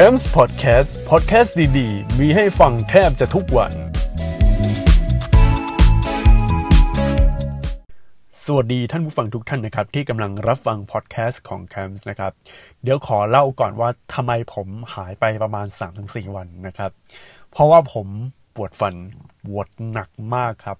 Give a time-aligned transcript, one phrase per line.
[0.00, 3.72] c a m s Podcast Podcast ดีๆ มีให้ฟังแทบจะทุกวัน
[8.44, 12.32] สวัสดีท่านผู้ฟังทุกท่านนะครับ ที่กำลังรับฟังพอดแคสต์ของ c a m s นะครับ
[12.82, 15.66] เดี๋ยวขอเล่าก่อนว่าทำไมผมหายไปประมาณ
[16.00, 16.90] 3-4 วันนะครับ
[17.50, 18.06] เพราะว่าผม
[18.56, 18.94] ปวดฟัน
[19.46, 20.78] ปวดหนักมากครับ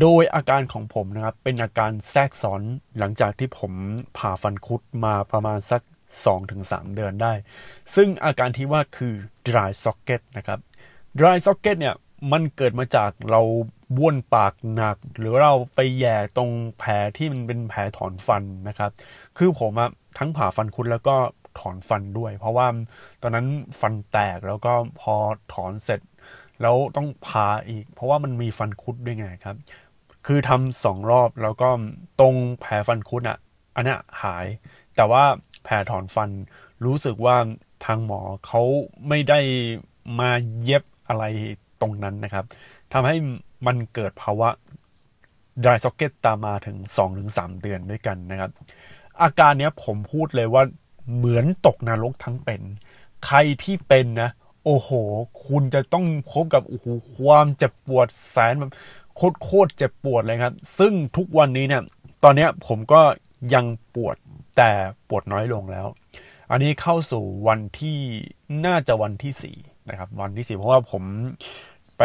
[0.00, 2.62] โดยอาการของผมนะครับ เป็นอาการแทรกซ้อน
[2.98, 3.72] หลังจากที่ผม
[4.16, 5.82] ผ่าฟันคุดมาประมาณสัก
[6.24, 7.32] 2-3 เดือนได้
[7.94, 9.14] ซึ่งอาการที่ว่าคือ
[9.48, 10.58] dry socket นะครับ
[11.18, 11.94] dry socket เนี่ย
[12.32, 13.42] มันเกิดมาจากเรา
[13.96, 18.90] บ้วนปากหนัก หรือเราไปแย่ตรงแผลที่มันเป็นแผลถอนฟันนะครับ
[19.38, 21.16] คือผมอะทั้งผ่าฟันคุดแล้วก็
[21.58, 22.66] ถอนฟันด้วย เพราะว่า
[23.22, 23.46] ตอนนั้น
[23.80, 25.14] ฟันแตกแล้วก็พอ
[25.54, 26.00] ถอนเสร็จ
[26.62, 29.56] แล้วต้องพาอีก เพราะว่ามันมีฟันคุดด้วยไงครับ
[30.26, 31.68] คือทำสองรอบแล้วก็
[32.20, 33.38] ตรงแผลฟันคุดอะ
[33.76, 34.46] อันนี้หาย
[34.96, 35.24] แต่ว่า
[35.62, 36.30] แผลถอนฟัน
[36.84, 37.36] รู้สึกว่า
[37.84, 38.62] ทางหมอเขา
[39.08, 39.40] ไม่ได้
[40.20, 40.30] มา
[40.62, 41.24] เย็บอะไร
[41.80, 42.44] ตรงนั้นนะครับ
[42.92, 43.16] ทำให้
[43.66, 44.48] มันเกิดภาวะ
[45.62, 46.76] dry socket ตามมาถึง
[47.20, 48.50] 2-3 เดือนด้วยกันนะครับ
[49.22, 50.62] อาการเนี้ยผมพูดเลยว่า
[51.16, 52.62] เหมือนตกนรกทั้งเป็น
[53.26, 54.30] ใครที่เป็นนะ
[54.64, 54.90] โอ้โห
[55.46, 58.72] คุณจะต้องพบกับโอ้โหความเจ็บปวดแสนแบบ
[59.16, 61.82] โคตรโคตรเจ็บปวดเลยครับ ซึ่งทุกวันนี้เนี่ย
[62.24, 63.00] ตอนเนี้ยผมก็
[63.54, 64.16] ยังปวด
[64.58, 64.70] แต่
[65.08, 65.86] ปวดน้อยลงแล้ว
[66.50, 67.98] อันนี้เข้าสู่วันที่
[68.66, 69.56] น่าจะวันที่สี่
[69.90, 71.02] นะครับ วันที่สี่เพราะว่าผม
[71.98, 72.02] ไป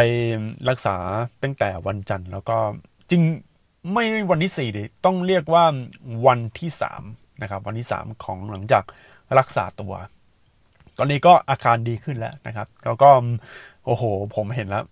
[0.69, 0.95] รักษา
[1.43, 2.57] ตั้งแต่วันจันทร์แล้วก็
[3.09, 3.21] จริง
[3.91, 5.65] ไม่วันที่สี่ดิต้องเรียกว่า
[6.27, 7.03] วันที่สาม
[7.41, 8.83] นะครับ วันที่สามของหลังจาก
[9.39, 9.93] รักษาตัว
[10.97, 13.09] ตอนนี้ก็อาการดีขึ้นแล้วนะครับ แล้วก็
[13.85, 14.03] โอ้โห
[14.35, 14.85] ผมเห็นแล้ว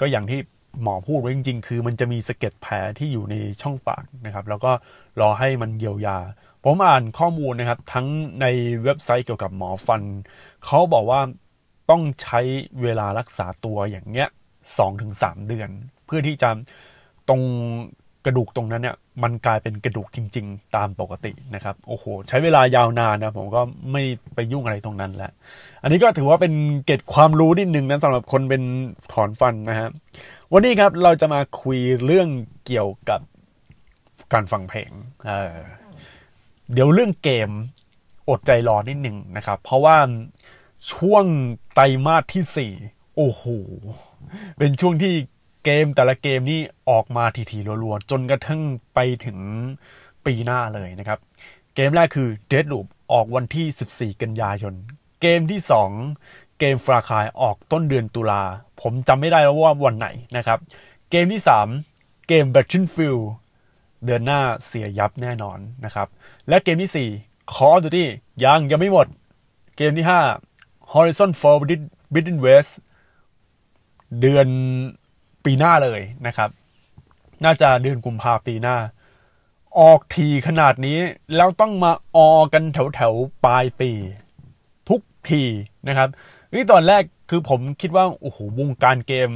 [0.00, 0.40] ก็อย่างที่
[0.82, 4.72] หมอพูดไว้จริง ๆ คือมันจะมีสะเก็ดแผลที่อยู่ในช่องปากนะครับ แล้วก็
[5.20, 6.18] รอให้มันเยียวยา
[6.64, 8.06] ผมอ่านข้อมูลนะครับ ทั้ง
[8.40, 8.46] ใน
[8.84, 10.02] เว็บไซต์เกี่ยวกับหมอฟัน
[10.64, 11.20] เขาบอกว่า
[11.90, 12.40] ต้องใช้
[12.82, 14.28] เวลารักษาตัวอย่างเงี้ย
[14.78, 15.68] สองถึงสามเดือน
[16.06, 16.50] เพื่อที่จะ
[17.28, 17.42] ตรง
[18.24, 23.60] กระดูกตรงนั้นเนี่ยมันกลายเป็นกระดูกจริง ๆ ตามปกตินะครับโอ้โหใช้เวลายาวนานนะผมก็
[23.92, 24.02] ไม่
[24.34, 25.32] ไปยุ่งอะไรตรงนั้นแล้ว
[25.82, 26.52] อันนี้ก็ถือว่าเป็น
[26.86, 28.62] เกร็ดความรู้นิดนึงนะสำหรับคนเป็น
[29.12, 29.88] ถอนฟันนะฮะ
[30.52, 32.28] วันนี้ครับเราจะมาคุยเรื่อง
[32.66, 33.20] เกี่ยวกับ
[34.32, 34.90] การฟังเพลง
[35.26, 35.54] เออ
[36.72, 37.50] เดี๋ยวเรื่องเกม
[38.28, 39.96] อดใจรอนิดหนึ่งนะครับ เพราะว่า
[40.92, 41.24] ช่วง
[41.74, 42.72] ไตรมาสที่สี่
[43.16, 43.44] โอ้โห
[44.58, 45.14] เป็นช่วงที่
[45.64, 46.60] เกมแต่ละเกมนี่
[46.90, 48.60] ออกมาทีๆรัวๆ จนกระทั่ง
[48.94, 49.38] ไปถึง
[50.26, 51.18] ปีหน้าเลยนะครับ
[51.74, 54.74] เกมแรกคือ Deadloop ออกวันที่ 14 กันยายน
[55.20, 55.60] เกมที่
[56.10, 58.42] 2 เกมฟราคายออกต้นเดือนตุลา
[58.80, 60.58] ผมจำไม่ได้แล้วว่าวันไหนนะครับ
[61.10, 61.42] เกมที่
[61.84, 63.24] 3 เกม Battlefield
[64.04, 66.08] เดือนหน้าเสียยับแน่นอนนะครับ
[66.48, 68.04] และเกมที่ 4 Call of Duty
[68.44, 69.06] ยังยังไม่หมด
[69.76, 70.06] เกมที่
[70.48, 72.72] 5 Horizon Forbidden West
[74.20, 74.48] เดือน
[75.44, 76.50] ปีหน้าเลยนะครับ
[77.44, 78.76] น่าจะเดือนกุมภาปีหน้า
[79.78, 80.98] ออกทีขนาดนี้
[81.36, 83.90] แล้วต้องมาออกันแถวแถวปลายปี
[84.88, 85.00] ทุก
[85.30, 85.42] ที
[85.88, 86.08] นะครับ
[86.54, 89.30] นี่ตอนแรกคือผมคิดว่า โอ้โหวงการเกม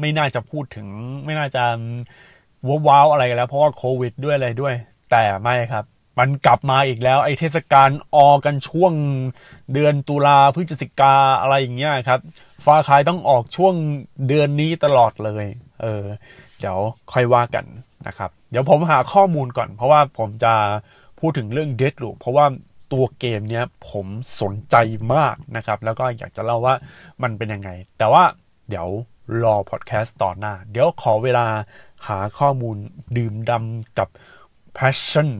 [0.00, 0.86] ไม่น่าจะพูดถึง
[1.24, 1.64] ไม่น่าจะ
[2.68, 4.74] ว้าวอะไรแล้วเพราะว่าโควิดด้วยอะไรด้วย
[5.10, 5.84] แต่ไม่ครับ
[6.18, 8.92] มันกลับมาอีกแล้ว ไอ้เทศกาลออกันช่วง
[9.72, 12.20] เดือนตุลาพฤศจิกาอะไรอย่างเงี้ยครับ
[12.64, 13.74] ฟาคายต้องออกช่วง
[14.28, 15.46] เดือนนี้ตลอดเลย
[15.82, 16.04] เออ
[16.60, 16.78] เดี๋ยว
[17.12, 17.64] ค่อยว่ากัน
[18.06, 20.54] นะครับ เดี๋ยวผมหาข้อมูลก่อน เพราะว่าผมจะ
[21.20, 22.46] พูดถึงเรื่อง Deadloop เพราะว่า
[22.92, 24.06] ตัวเกมเนี้ยผม
[24.40, 24.76] สนใจ
[25.14, 26.74] มากนะครับ แล้วก็อยากจะเล่าว่า
[27.22, 28.22] มันเป็นยังไง แต่ว่า
[28.68, 28.88] เดี๋ยว
[29.44, 31.46] รอพอดแคสต์ต่อหน้า เดี๋ยวขอเวลา
[32.06, 32.76] หาข้อมูล
[33.16, 34.08] ดื่มดำกับ
[34.76, 35.30] passion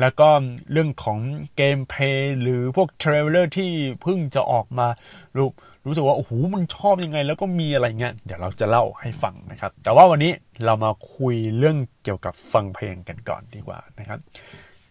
[0.00, 0.28] แล้วก็
[0.72, 1.18] เรื่องของ
[1.56, 3.70] gameplay หรือพวก trailer ที่
[4.02, 4.88] เพิ่งจะออกมา
[5.36, 5.48] รู้
[5.86, 10.32] รู้สึกว่า โอ้โห มันชอบยังไง แล้วก็มีอะไรเงี้ย เดี๋ยวเราจะเล่าให้ฟังนะครับ แต่ว่าวันนี้
[10.64, 14.18] เรามาคุยเรื่องเกี่ยวกับฟังเพลงกันก่อนดีกว่านะครับ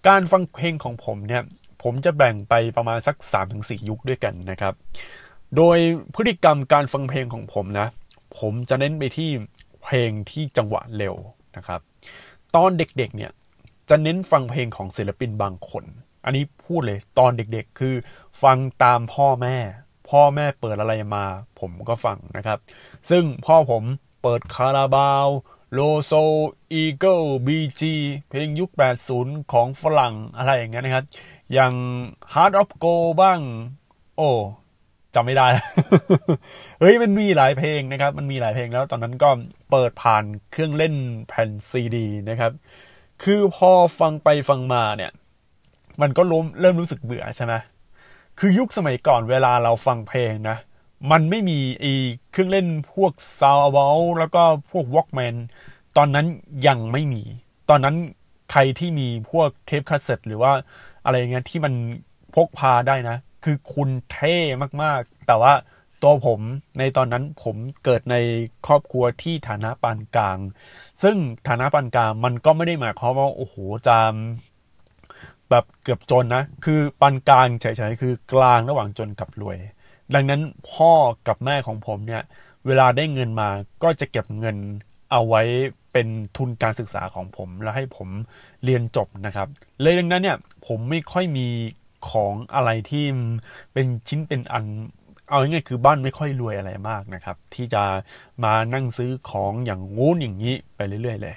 [0.08, 1.44] การฟังเพลงของผมเนี่ย
[1.84, 3.16] ผมจะแบ่งไปประมาณสัก
[3.52, 4.74] 3-4 ยุคด้วยกันนะครับ
[5.58, 5.78] โดย
[6.16, 7.88] พฤติกรรมการฟังเพลงของผมนะ
[8.40, 9.30] ผมจะเน้นไปที่
[9.84, 11.16] เพลงที่จังหวะเร็ว
[11.58, 11.82] นะครับ
[12.56, 13.32] ตอนเด็กๆเนี่ย
[13.90, 15.84] จะเน้นฟังเพลงของศิลปินบางคน
[16.26, 17.96] อันนี้พูดเลยตอนเด็กๆ คือ
[18.44, 19.58] ฟังตามพ่อแม่
[20.10, 21.26] พ่อแม่เปิดอะไรมา
[21.60, 22.60] ผมก็ฟังนะครับ
[23.10, 23.84] ซึ่งพ่อผม
[24.22, 25.28] เปิดคาราบาว
[25.74, 26.14] โลโซ
[26.72, 27.94] Eagles Bee Gees
[28.30, 28.70] เพลงยุค
[29.12, 31.06] 80 ของฝรั่งอะไรอย่างเงี้ยนะครับ
[31.54, 31.74] อย่าง
[32.34, 33.40] Heart of Gold บ้าง
[34.18, 34.32] โอ้
[35.16, 35.48] จำไม่ได้
[36.80, 39.30] เฮ้ยมันมีหลายเพลงนะครับ มันมีหลายเพลงแล้วตอนนั้นก็
[39.72, 40.96] เปิดผ่านเครื่องเล่น
[41.28, 42.52] แผ่นซีดีนะครับ
[43.24, 45.12] คือพอฟังไปฟังมาเนี่ย
[46.02, 47.54] มันก็ล้มเริ่มรู้สึกเบื่อใช่ไหม
[48.40, 50.58] คือยุคสมัยก่อนเวลาเราฟังเพลงนะ
[51.12, 51.94] มันไม่มีไอ้
[52.32, 55.36] เครื่องเล่นพวก Soundabout แล้วก็พวก Walkman
[55.98, 56.26] ตอนนั้น
[56.68, 57.24] ยังไม่มี
[57.70, 57.96] ตอนนั้น
[58.52, 60.52] ใครที่มีพวกเทปคาสเซ็ตหรือว่า
[61.06, 61.74] อะไรเงี้ยที่มัน
[62.36, 64.36] พกพาได้นะ คือคุณเท่
[64.84, 65.54] มากๆ แต่ว่า
[66.04, 66.40] ตัวผม
[66.80, 68.16] ในตอนนั้นผมเกิดใน
[68.68, 70.38] ครอบครัวที่ฐานะปานกลาง
[71.04, 71.16] ซึ่ง
[71.48, 73.56] ฐานะปานกลางมันก็ไม่ได้หมายความว่าโอ้โห
[73.88, 74.14] จาม
[75.50, 79.58] แบบเกือบจนนะ คือปานกลางเฉยๆคือกลางระหว่างจนกับรวย
[80.14, 80.42] ดังนั้น
[80.72, 80.92] พ่อ
[81.28, 82.24] กับแม่ของผมเนี่ย
[82.68, 83.50] เวลาได้เงินมา
[83.84, 84.58] ก็จะเก็บเงิน
[85.12, 85.44] เอาไว้
[85.94, 86.08] เป็น
[86.38, 88.10] ทุนการศึกษาของผมแล้วให้ผม
[88.64, 89.48] เรียนจบนะครับ
[89.82, 90.38] เลยดังนั้นเนี่ย
[90.68, 91.48] ผมไม่ค่อยมี
[92.10, 93.06] ของอะไรที่
[93.74, 94.66] เป็นชิ้นเป็นอัน
[95.30, 97.84] เอาง่ายๆคือบ้านไม่ค่อยรวยอะไรมากนะครับ ที่จะ
[98.44, 101.36] มานั่งซื้อของอย่างงู้นอย่างนี้ไปเรื่อย ๆ เลย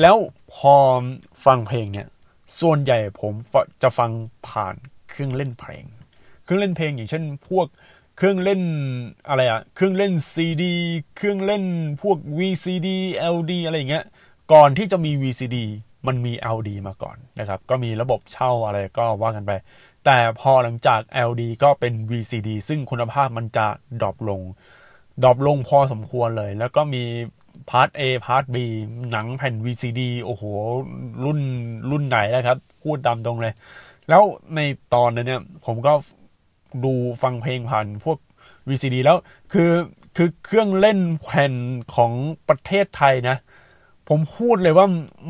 [0.00, 0.16] แล้ว
[0.54, 0.74] พอ
[1.44, 2.08] ฟังเพลงเนี่ย
[2.60, 3.32] ส่วนใหญ่ผม
[3.82, 4.10] จะฟัง
[4.48, 4.74] ผ่าน
[5.10, 5.84] เครื่องเล่นเพลง
[6.44, 7.66] เครื่องเล่นเพลงอย่างเช่น พวก
[8.16, 8.62] เครื่องเล่น
[9.28, 10.74] อะไรอะเครื่องเล่นซีดี
[11.16, 11.64] เครื่องเล่น
[12.02, 12.88] พวก VCD
[13.34, 14.04] LD อะไรอย่างเงี้ย
[14.52, 15.56] ก่อนที่จะมี VCD
[16.06, 19.52] มันมี LD มาก่อนนะครับ ก็มีระบบเช่าอะไรก็ว่ากันไป
[20.04, 23.66] แต่พอหลังจาก LD ก็เป็น VCD ซึ่งคุณภาพมันจะ
[24.00, 24.40] drop ลง
[25.22, 27.02] drop ลงพอสมควรเลย แล้วก็มี
[27.70, 28.56] part A part B
[29.10, 30.42] หนังแผ่น VCD โอ้โห
[31.24, 31.40] รุ่น
[31.90, 33.54] รุ่นไหนนะครับ พูดดำตรงเลย
[34.08, 34.22] แล้ว
[34.54, 34.60] ใน
[34.94, 35.92] ตอนนั้นเนี่ย ผมก็
[36.84, 36.92] ดู
[37.22, 38.18] ฟังเพลงผ่านพวก
[38.68, 39.16] VCD แล้ว
[39.52, 39.70] คือ
[40.16, 41.54] คือเครื่องเล่นแผ่น
[41.94, 42.12] ของ
[42.48, 43.36] ประเทศไทยนะ
[44.08, 44.86] ผมพูดเลยว่า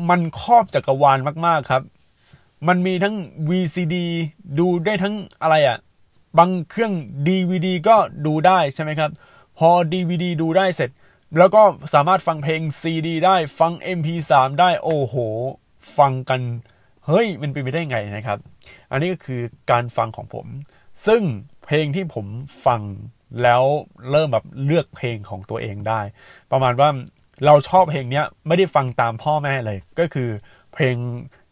[0.09, 1.83] มันครอบจักรวาลมาก ๆ ครับ
[2.67, 3.15] มันมีทั้ง
[3.49, 3.95] VCD
[4.59, 5.77] ดูได้ทั้งอะไรอะ่ะ
[6.37, 6.93] บางเครื่อง
[7.27, 7.95] DVD ก็
[8.25, 9.11] ดูได้ใช่ไหมครับ
[9.57, 10.89] พอ DVD ดูได้เสร็จ
[11.37, 11.61] แล้วก็
[11.93, 15.15] สามารถฟังเพลง CD ได้ฟัง MP3 ได้โอ้โห
[15.97, 16.41] ฟังกัน
[17.07, 18.39] เฮ้ย มันเป็นไปได้ไงนะครับ
[18.91, 20.45] อันนี้ก็คือการฟังของผม
[21.07, 21.21] ซึ่ง
[21.65, 22.25] เพลงที่ผม
[22.65, 22.81] ฟัง
[23.43, 23.63] แล้ว
[24.11, 26.01] เริ่มแบบเลือกเพลงของตัวเองได้
[26.51, 26.89] ประมาณว่า
[27.45, 30.29] เราชอบเพลงนี้ไม่ได้ฟังตามพ่อแม่เลย ก็คือ
[30.73, 30.95] เพลง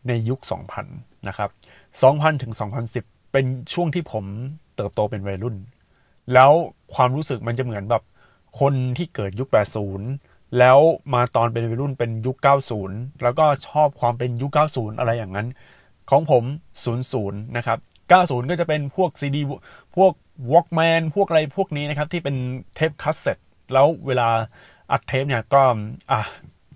[0.07, 0.39] ในยุค
[0.83, 1.49] 2000 นะครับ
[2.01, 2.53] 2000 ถึง
[2.93, 4.25] 2010 เป็นช่วงที่ผม
[4.75, 5.55] เติบโตเป็นวัยรุ่น
[6.33, 6.51] แล้ว
[6.95, 8.03] ความรู้สึกมันจะเหมือนแบบ
[8.59, 9.47] คนที่เกิดยุค
[10.01, 10.79] 80 แล้ว
[11.13, 12.37] มาตอนเป็นวัยรุ่นเป็นยุค
[12.79, 15.47] 90 แล้วก็ชอบความเป็นยุค 90 อะไรอย่างนั้น
[16.09, 16.43] ของผม
[17.01, 17.79] 00 นะครับ
[18.13, 19.41] 90 ก็จะเป็นพวกซีดี
[19.95, 20.13] พวก
[20.51, 22.35] Walkman พวกอะไรพวกนี้นะครับ ที่เป็น
[22.75, 23.37] เทปคัสเซ็ต
[23.73, 24.29] แล้วเวลา
[24.91, 25.63] อัดเทปเนี่ยก็
[26.11, 26.21] อะ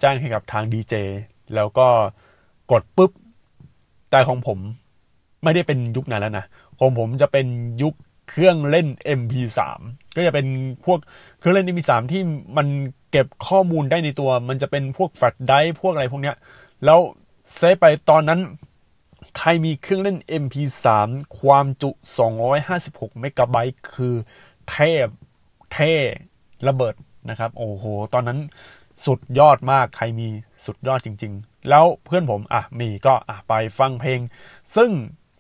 [0.01, 0.93] จ้างให้กับทางดีเจ
[1.55, 1.87] แล้วก็
[2.71, 3.11] กดปุ๊บ
[4.09, 4.59] แต่ของผม
[5.43, 6.45] ไม่ได้เป็นยุคนั้นแล้วนะ
[6.79, 7.47] ของผมจะเป็น
[7.81, 7.93] ยุค
[8.29, 8.87] เครื่องเล่น
[9.19, 9.59] MP3
[10.15, 10.47] ก็จะเป็น
[10.85, 10.99] พวก
[11.39, 12.21] เครื่องเล่น MP3 ที่
[12.57, 12.67] มัน
[13.11, 16.35] เก็บข้อมูลได้ในตัว มันจะเป็นพวกแฟลชไดร์พวกอะไรพวกเนี้ย
[16.85, 16.99] แล้ว
[17.55, 18.39] เซฟไปตอนนั้น
[19.37, 20.85] ใครมีเครื่องเล่น MP3
[21.39, 21.89] ความจุ
[22.55, 24.15] 256 เมกะไบต์คือ
[24.69, 25.07] เทพ
[25.73, 25.93] เท่
[26.67, 26.95] ระเบิด
[27.29, 28.39] นะครับ โอ้โห ตอนนั้น
[29.05, 30.27] สุดยอดมากใครมี
[30.65, 34.19] สุดยอดจริง ๆ แล้วเพื่อนผมอะมีก็อะไปฟังเพลง
[34.75, 34.91] ซึ่ง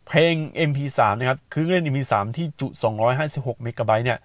[0.07, 0.35] เพลง
[0.69, 2.67] MP3 นะครับคือเล่น MP3 ที่จุ
[3.15, 4.19] 256 เมกะไบต์เนี่ย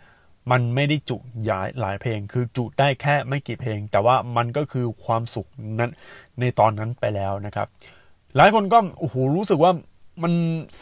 [0.51, 1.17] มันไม่ได้จุ
[1.49, 5.49] ย้ายหลายเพลง คือจุได้แค่ไม่กี่เพลง แต่ว่ามันก็คือความสุข
[5.81, 5.91] นั้น
[6.41, 7.67] ในตอนนั้นไปแล้วนะครับ
[8.37, 9.73] หลายคนก็โอ้โหรู้สึกว่า
[10.23, 10.33] มัน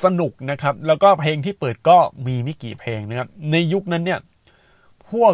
[0.04, 4.20] สนุกนะครับ แล้วก็เพลงที่เปิดก็มีไม่กี่เพลงนะครับ ในยุคนั้นเนี่ย
[5.10, 5.32] พวก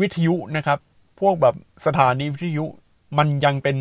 [0.00, 0.78] วิทยุนะครับ
[1.20, 1.54] พวกแบบ
[1.86, 2.64] สถานีวิทยุ
[3.18, 3.78] มันยังเป็น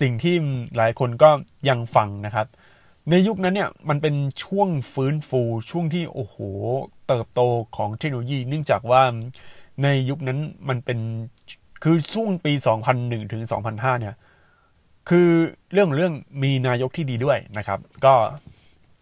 [0.00, 0.34] สิ่งที่
[0.76, 1.30] หลายคนก็
[1.68, 2.46] ยังฟังนะครับ
[3.10, 6.36] ในยุคนั้นเนี่ยมันเป็นช่วงฟื้นฟูช่วงที่โอ้โห
[7.08, 7.40] เติบโต
[7.76, 9.02] ของเทคโนโลยี เนื่องจากว่า
[9.82, 10.38] ในยุคนั้น
[10.68, 10.98] มันเป็น
[11.82, 12.52] คือช่วงปี
[12.92, 14.14] 2001 ถึง 2005 เนี่ย
[15.08, 15.28] คือ
[15.72, 16.12] เรื่องเรื่อง
[16.42, 18.14] มีนายกที่ดีด้วยนะครับ ก็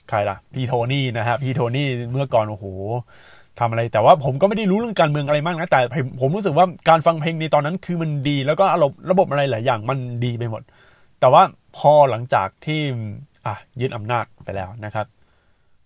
[0.08, 2.66] ใครล่ะ พี่โทนี่นะฮะพี่โทนี่เมื่อก่อนโอ้โห
[3.60, 5.80] ทำอะไร แต่ว่าผมก็ไม่ได้รู้เรื่องการเมืองอะไรมากนะ แต่
[6.20, 10.62] ผมรู้สึกว่าการฟังเพลงในตอนนั้นคือมันดี แล้วก็ระบบระบบอะไรหลายอย่างมันดีไปหมด
[11.20, 11.42] แต่ว่า
[11.76, 12.80] พอหลังจากที่
[13.46, 15.06] อะยึดอำนาจไปแล้วนะครับ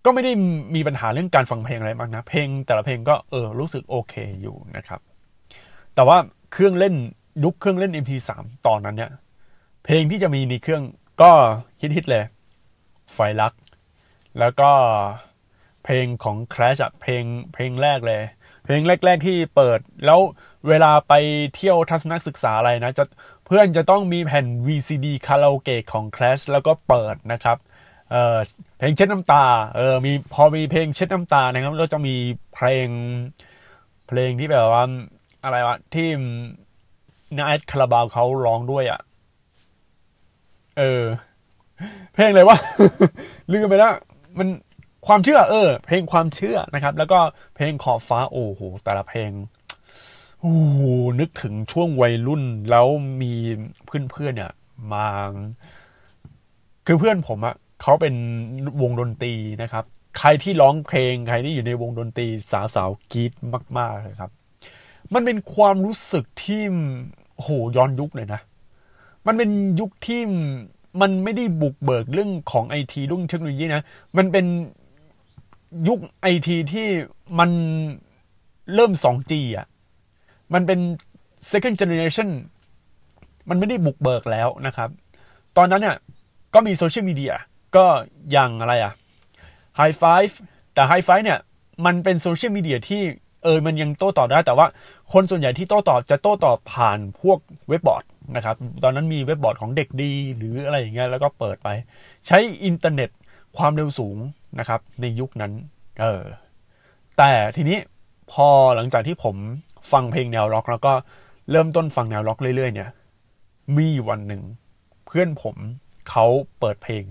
[0.05, 0.31] ก็ไม่ได้
[0.75, 4.99] มีปัญหาเรื่องการฟังเพลงอะไรมากนะ เพลงแต่ละเพลงก็เออรู้สึกโอเคอยู่นะครับ
[5.95, 6.17] แต่ว่า
[6.53, 6.95] เครื่องเล่น
[7.43, 8.29] ยุคเครื่องเล่น MP3
[8.67, 9.11] ตอนนั้นเนี่ย
[9.85, 10.83] เพลงที่จะมีในเครื่อง
[11.21, 11.31] ก็
[11.81, 12.23] ฮิตๆเลย
[13.13, 13.53] ไฟลัก
[14.39, 14.71] แล้วก็
[15.85, 17.23] เพลงของ Clash อะเพลง
[17.53, 18.21] เพลงแรกเลย
[18.65, 20.19] เพลงแรก ๆที่เปิด แล้ว
[20.67, 21.13] เวลาไป
[21.55, 23.03] เที่ยวทัศนศึกษาอะไรนะจะ
[23.45, 27.57] เพื่อนจะต้องมีแผ่น VCD คาราโอเกะของ Clash แล้วก็เปิดนะครับ
[28.11, 28.37] เออ
[28.77, 29.45] เพลงเช็ดน้ำตา
[29.75, 32.15] เออมีพอมีเพลงเช็ดน้ำตานะครับเราจะมี
[32.53, 32.87] เพลง
[34.07, 34.83] เพลงที่แบบว่า
[35.43, 36.07] อะไรวะที่
[37.37, 38.99] นาแอดคาราบาวเขาร้องด้วยอะ่ะ
[40.77, 41.03] เออ
[42.13, 42.57] เพลงอะไรวะ
[43.51, 43.93] ลืมไปแล้ว
[44.37, 44.47] มัน
[45.07, 47.19] ความเชื่อเออ เพลงความเชื่อนะครับ แล้วก็
[47.55, 49.31] เพลงขอบฟ้าโอ้โหแต่ละเพลง
[50.41, 50.79] โอ้โห
[51.19, 52.87] นึกถึงช่วงวัยรุ่นแล้ว
[53.21, 53.33] มี
[53.85, 54.53] เพื่อนๆเนี่ย
[54.93, 55.07] มา
[56.87, 58.15] คือเพื่อนผมอะเขาเป็น
[58.81, 59.83] วงดนตรีนะครับ
[60.19, 63.31] ใครที่ร้องเพลงใครที่อยู่ในวงดนตรีสาวๆกรีด
[63.77, 64.31] มาก ๆเลยครับ
[65.13, 66.61] มันเป็นความรู้สึกที่
[67.35, 68.41] โหย้อนยุคเลยนะ
[69.27, 70.21] มันเป็นยุคที่
[71.01, 73.83] มันไม่ได้บุกเบิกเรื่องของไอทีเรื่องเทคโนโลยีนะ
[74.17, 74.45] มันเป็น
[75.87, 76.87] ยุคไอทีที่
[77.39, 77.49] มัน
[78.73, 79.67] เริ่ม 2G อะ
[80.53, 80.79] มันเป็น
[81.51, 82.29] second generation
[83.49, 84.89] มันไม่ได้บุกเบิกแล้วนะครับ
[85.57, 85.97] ตอนนั้นเนี่ย
[86.53, 87.33] ก็มีโซเชียลมีเดีย
[87.75, 87.85] ก็
[88.31, 88.93] อย่างอะไรอะ
[89.79, 90.33] Hi5
[90.73, 91.39] แต่ Hi5 เนี่ย
[91.85, 93.03] มันเป็นโซเชียลมีเดียที่
[93.43, 94.67] เออ มันยังโต้ตอบได้ แต่ว่า
[95.13, 98.03] คนส่วนใหญ่ที่โต้ตอบจะโต้ตอบผ่านพวกเว็บบอร์ด
[98.35, 101.69] นะครับ ตอนนั้นมีเว็บบอร์ดของเด็กดี หรืออะไรอย่างเงี้ย แล้วก็เปิดไป
[102.27, 103.09] ใช้อินเทอร์เน็ต
[103.57, 104.17] ความเร็วสูง
[104.59, 105.51] นะครับ ในยุคนั้น
[106.01, 106.23] เออ
[107.17, 107.77] แต่ทีนี้
[108.31, 109.35] พอหลังจากที่ผม
[109.91, 110.93] ฟังเพลงแนวร็อก แล้วก็
[111.51, 112.89] เริ่มต้นฟังแนวร็อกเรื่อยๆ เนี่ย
[113.77, 114.41] มีวันหนึ่ง
[115.05, 115.55] เพื่อนผม
[116.09, 116.25] เขา
[116.59, 117.03] เปิดเพลง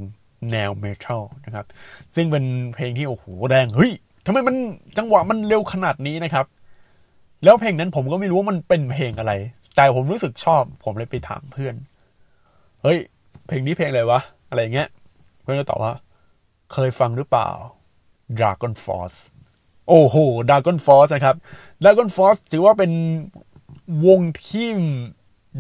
[0.53, 1.67] แนวเมทัลนะครับ
[2.15, 2.45] ซึ่งเป็น
[2.75, 3.93] เพลงที่โอ้โหแรงเฮ้ย
[4.27, 4.57] ทำไมมัน
[4.99, 6.47] จังหวะมันเร็วขนาดนี้นะครับ
[7.45, 9.33] แล้วเพลงนั้นผมก็ไม่รู้ว่ามันเป็นเพลงอะไร
[9.77, 11.75] แต่ผมรู้สึกชอบ ผมเลยไปถามเพื่อน
[12.83, 12.99] เฮ้ย
[13.47, 14.21] เพลงนี้เพลงอะไรวะ
[14.51, 14.89] อะไรเงี้ย
[15.43, 15.93] เพื่อนก็ตอบว่า
[16.73, 17.49] เคยฟังหรือเปล่า
[18.39, 19.19] Dragon Force
[19.89, 20.17] โอ้โห
[20.49, 21.37] Dragon Force นะครับ
[21.83, 22.93] Dragon Force ถือว่าเป็น
[24.07, 24.69] วงที่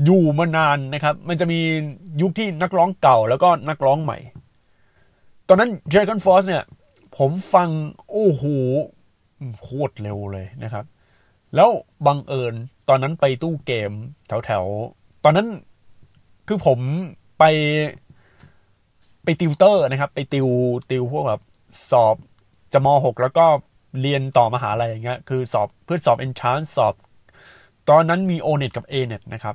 [0.04, 1.60] อยู่มานานนะครับ มันจะมี
[2.20, 4.18] ยุคที่นักร้องเก่าแล้วก็นักร้องใหม่
[5.48, 6.64] ตอนนั้น Dragon Force เนี่ย
[7.16, 7.68] ผมฟัง
[8.10, 8.44] โอ้โห
[9.60, 10.84] โคตรเร็วเลยนะครับ
[11.54, 11.68] แล้ว
[12.06, 12.54] บังเอิญ
[12.88, 13.92] ตอนนั้นไปตู้เกม
[14.28, 14.64] แถวแถว
[15.24, 15.48] ตอนนั้น
[16.46, 16.78] คือผม
[17.38, 17.44] ไป
[18.09, 18.09] ไป
[19.40, 20.48] ติวเตอร์นะครับ ไปติว
[20.90, 21.42] ติวพวกแบบ
[21.90, 22.16] สอบ
[22.72, 23.46] จะมหกแล้วก็
[24.00, 26.94] เรียนต่อมหาลัยอย่างเงี้ยคือสอบเพื่อสอบ entrance สอบ
[27.88, 29.54] ตอนนั้นมี o n e t กับ a n e t นะครับ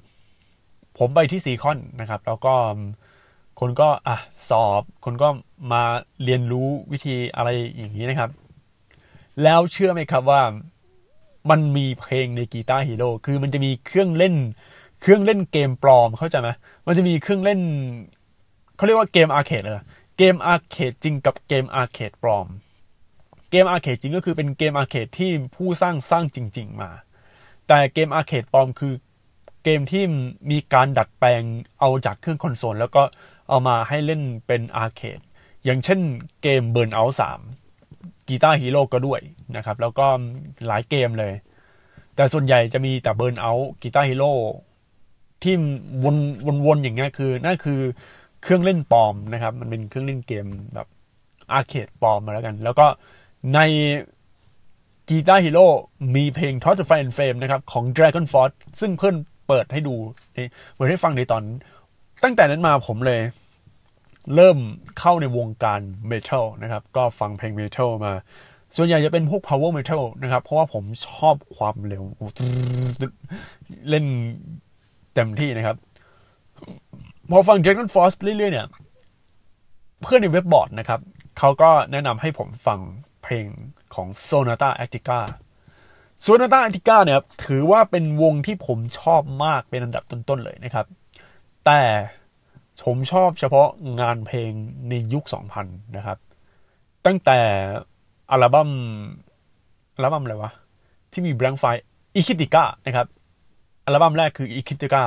[0.98, 2.54] ผมไปที่ซีคอนนะครับ แล้วก็
[3.60, 4.18] คนก็อะ
[4.50, 5.28] สอบ คนก็
[5.72, 5.84] มา
[6.24, 8.32] เรียนรู้วิธีอะไรอย่างนี้นะครับ
[9.44, 10.42] แล้วเชื่อไหมครับว่า
[11.50, 14.36] มันมีเพลงใน Guitar Hero คือมันจะมีเครื่องเล่น
[15.02, 16.50] เครื่องเล่นเกมปลอมเข้าใจไหม
[16.86, 17.60] มันจะมีเครื่องเล่น
[18.76, 19.84] เขาเรียกว่าเกม arcade เลย
[20.18, 22.48] เกม arcade จริงกับเกม arcade ปลอม
[23.52, 26.92] เกม arcade จริงก็คือเป็นเกม arcade ที่ผู้สร้างสร้างจริง ๆ มา
[27.68, 28.94] แต่เกม arcade ปลอมคือ
[29.64, 30.04] เกมที่
[30.52, 31.42] มีการดัดแปลง
[31.80, 33.04] เอาจากเครื่องคอนโซลแล้วก็
[33.50, 35.20] เอามาให้เล่นเป็น arcade
[35.64, 36.00] อย่างเช่น
[36.42, 37.12] เกม Burnout
[37.70, 39.22] 3 Guitar Hero ก็ด้วย
[39.56, 40.08] นะครับ แล้วก็
[40.68, 41.34] หลายเกมเลย
[42.16, 44.34] แต่ส่วนใหญ่จะมีแต่ Burnout Guitar Hero
[45.44, 45.56] ที่
[46.04, 46.06] ว
[46.56, 47.82] นวนๆอย่างเงี้ยคือนั่นคือ
[48.46, 50.88] เครื่องเล่นปลอมนะครับ มันเป็นเครื่องเล่นเกมแบบ
[51.52, 52.88] arcade ปลอมมาแล้วกัน แล้วก็
[53.54, 53.60] ใน
[55.10, 55.68] Guitar Hero
[56.16, 59.16] มีเพลง Through the Fire and Flames นะครับ ของ DragonForce ซึ่งเพื่อน
[59.48, 59.96] เปิดให้ดู
[60.76, 61.44] เปิดให้ฟังในตอน
[62.24, 63.22] ตั้งแต่นั้นมาผมเลย
[64.36, 64.58] เริ่ม
[65.00, 68.14] เข้าในวงการเมทัลนะครับ ก็ฟังเพลงเมทัลมา
[68.76, 72.04] ส่วนใหญ่จะเป็นพวก power metal นะครับ เพราะว่าผมชอบความเร็ว
[73.90, 74.06] เล่น
[75.14, 75.78] เต็มที่นะครับ
[77.32, 78.68] พอฟัง Dragon Force เรื่อยๆเนี่ย
[80.02, 81.00] เพื่อนในเว็บบอร์ดนะครับ
[81.38, 82.80] เขาก็แนะนำให้ผมฟัง
[83.24, 83.48] เพลง
[83.94, 85.20] ของ Sonata Actica
[86.26, 90.86] Sonata Actica เนี่ยถือว่าเป็นวงที่ผมชอบมากเป็นอันดับต้น ๆ เลยนะครับ
[91.66, 91.82] แต่
[92.86, 93.68] ผมชอบเฉพาะ
[94.00, 94.52] งานเพลง
[94.90, 95.24] ในยุค
[95.60, 96.18] 2000 นะครับ
[97.06, 97.40] ตั้งแต่
[98.32, 98.70] อัลบั้ม
[99.96, 100.52] อัลบั้มอะไรวะ
[101.12, 101.82] ที่มี Blank Fire
[102.16, 103.08] อีคิติก้านะครับ
[103.86, 105.04] อัลบั้มแรกคืออีคิติก้า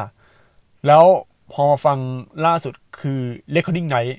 [0.86, 1.04] แล้ว
[1.52, 1.98] พอมาฟัง
[2.46, 3.20] ล่าสุดคือ
[3.54, 4.14] Recording Night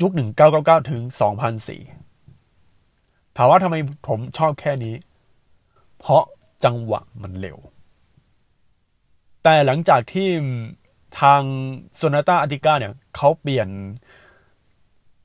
[0.00, 0.10] ยุค
[0.50, 1.02] 1999 ถึง
[2.38, 3.76] 2004 ถามว่าทำไม
[4.08, 4.94] ผมชอบแค่นี้
[5.98, 6.22] เพราะ
[6.64, 7.58] จังหวะมันเร็ว
[9.42, 10.28] แต่หลังจากที่
[11.20, 11.42] ทาง
[11.96, 13.68] โซนาต้าอาติก้าเนี่ยเขาเปลี่ยน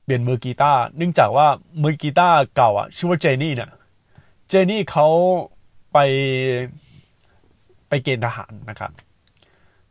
[0.04, 1.46] เปลี่ยนมือกีตาร์เนื่องจากว่า
[1.82, 3.70] มือกีตาร์เก่าอะชื่อว่าเจนี่เนี่ย
[4.48, 5.06] เจนี่เขา
[5.92, 5.98] ไป
[7.88, 8.92] ไปเกณฑ์ทหารนะครับ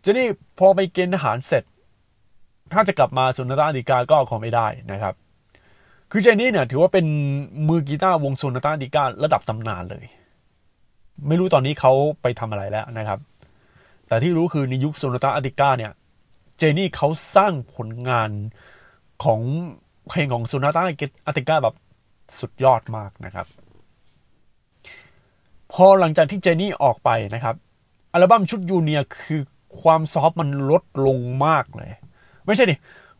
[0.07, 1.63] เจนี่พอไปเกณฑ์ทหารเสร็จ
[2.73, 5.13] ถ้าจะกลับมาโซนาต้าอาติก้าก็คงไม่ได้นะครับ
[6.11, 7.05] คือเจนี่เนี่ยถือว่าเป็น
[7.67, 10.05] มือกีตาร์วงโซนาต้าอาติก้าระดับตำนานเลย
[11.27, 13.19] ไม่รู้ตอนนี้เขาไปทำอะไรแล้วนะครับ
[14.07, 15.91] แต่ที่รู้คือในยุคโซนาตาอาติก้าเนี่ย
[16.57, 18.29] เจนี่เขาสร้างผลงาน
[19.23, 19.41] ของ
[20.07, 21.75] เพลงของ Sonata Arctica แบบ
[22.39, 23.47] สุดยอดมากนะครับ
[25.73, 27.55] พอหลังจากที่ Jani ออกไปนะครับ
[28.13, 29.41] อัลบั้มชุด Unia คือ
[29.81, 31.91] ความ soft มันลดลงมากเลย
[32.45, 32.75] ไม่ใช่ดิ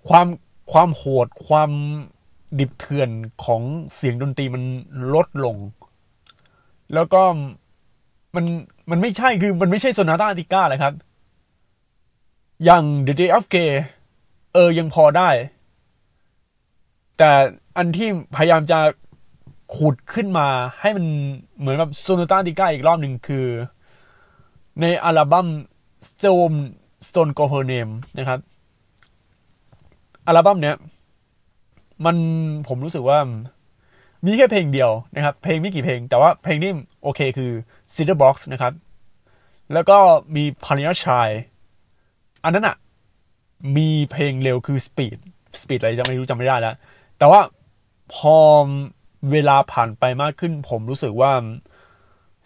[0.08, 0.28] ความ
[0.72, 1.72] ความโหดความ
[2.60, 3.10] ดิบเถื่อน
[3.44, 3.62] ของ
[3.96, 4.64] เสียงดนตรีมัน
[5.14, 5.58] ลดลง
[6.94, 7.22] แล้วก็
[8.36, 8.46] มัน
[8.90, 10.94] มันไม่ใช่คือมันไม่ใช่ Sonata Arctica เลยครับ
[12.64, 13.72] อย่าง The Day of Gay
[14.54, 15.30] เออยังพอได้
[17.18, 17.32] แต่
[17.78, 18.80] อันที่พยายามจะ
[19.76, 20.48] ขุดขึ้นมา
[20.80, 21.06] ให้มัน
[21.60, 23.48] เหมือนแบบโซนาต้าติก้าอีกรอบหนึ่งคือ
[24.82, 25.48] ในอัลบั้ม
[26.08, 26.54] Storm
[27.08, 28.40] Stone Go Her Name นะครับ
[30.28, 30.76] อัลบั้มเนี้ย
[32.06, 32.18] มัน
[32.68, 33.20] ผมรู้สึกว่า
[34.26, 36.72] มีแค่เพลงเดียวนะครับ เพลงไม่กี่เพลง แต่ว่าเพลงนี้
[37.04, 37.52] โอเคคือ
[37.94, 38.74] Cinderblox นะครับ
[39.74, 39.98] แล้วก็
[40.36, 41.28] มี p a n i a Shy
[42.44, 42.78] อันนั้นอะ
[43.78, 45.18] มีเพลงเร็วคือ Speed
[45.62, 46.76] Speed อะไรจะไม่รู้จำไม่ได้แล้ว
[47.18, 47.42] แต่ว่า
[48.14, 48.38] พอ
[49.32, 51.32] เวลาผ่านไปมากขึ้น ผมรู้สึกว่า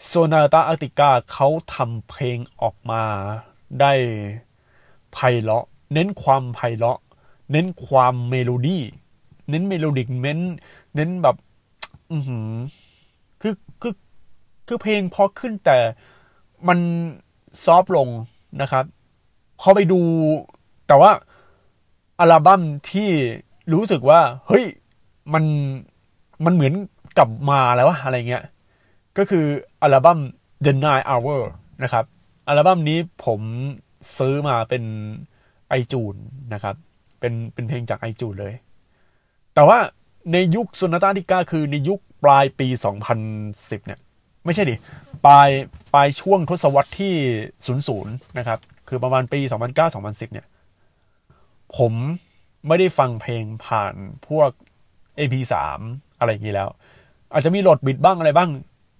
[0.06, 3.04] Sonata Arctica เขาทำเพลงออกมา
[3.80, 3.94] ได้
[5.14, 7.00] ไพเราะ เน้นความไพเราะ
[7.52, 8.84] เน้นความเมโลดี้
[9.50, 10.40] เน้น melodic เน้น
[10.96, 11.36] เน้นแบบ
[12.12, 12.52] อือหือ
[13.42, 13.94] คือคือ
[14.68, 15.78] คือเพลงพอขึ้นแต่
[16.68, 16.80] มัน
[17.64, 18.10] ซอฟลง
[18.62, 18.86] นะครับ
[19.60, 20.02] พอไปดู
[20.88, 21.12] แต่ว่า
[22.20, 23.10] อัลบั้มที่
[23.74, 24.66] รู้สึกว่า เฮ้ย
[25.34, 25.44] มัน
[26.46, 26.74] มันเหมือน
[27.18, 28.44] กลับมาแล้วอะไรเงี้ย
[29.18, 29.46] ก็คือ
[29.82, 30.20] อัลบั้ม
[30.66, 31.42] The Nine Hour
[31.84, 32.06] นะครับ
[32.48, 33.42] อัลบั้มนี้ผม
[34.18, 34.84] ซื้อมาเป็น
[35.70, 36.16] ไอจูน
[36.54, 36.76] นะครับ
[37.20, 38.54] เป็นเป็นเพลงจากไอจูนเลย
[39.54, 39.78] แต่ว่า
[40.34, 42.68] ในยุคโซนาตาติก้าคือในยุคปลายปี
[43.28, 44.00] 2010 เนี่ย
[44.46, 44.76] ไม่ใช่ดิ
[45.26, 45.50] ปลาย
[45.94, 47.14] ปลายช่วงทศวรรษที่
[47.80, 49.40] 00 นะครับ คือประมาณปี
[49.88, 50.48] 2009-2010 เนี่ย
[51.78, 51.94] ผม
[52.68, 53.94] ไม่ได้ฟังเพลงผ่าน
[54.28, 54.50] พวก
[55.20, 55.54] AP3
[56.20, 56.70] อะไรอย่างนี้แล้ว
[57.34, 58.50] อาจจะมีโหลดบิดบ้างอะไรบ้าง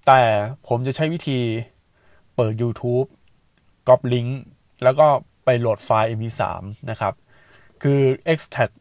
[0.08, 0.22] แต่
[0.68, 1.40] ผมจะใช้วิธี
[2.36, 3.08] เปิด YouTube
[3.88, 4.40] copy link
[4.84, 5.08] แล้วก็
[5.46, 6.42] ไปโหลดไฟล์ MP3
[6.90, 7.14] นะครับ
[7.82, 8.74] คือ extract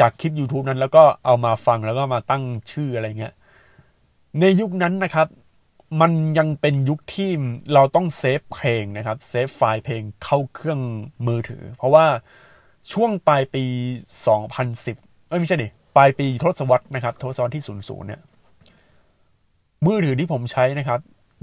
[0.00, 3.34] จากคลิป YouTube นั้นแล้วก็เอามาฟังแล้วก็มาตั้งชื่ออะไรเงี้ย
[4.40, 5.28] ในยุคนั้นนะครับ
[6.00, 7.30] มันยังเป็นยุคที่
[7.74, 10.80] เราต้องเซฟเพลงนะครับ เซฟไฟล์เพลงเข้าเครื่อง
[11.26, 12.06] มือถือ เพราะว่า
[12.92, 13.64] ช่วงปลายปี
[14.46, 18.20] 2010 เอ้ยไม่ใช่ดิ ปลายปีทศวรรษนะครับ ทศวรรษที่ 00 เนี่ย
[19.86, 21.00] มือถือที่ผมใช้นะครับ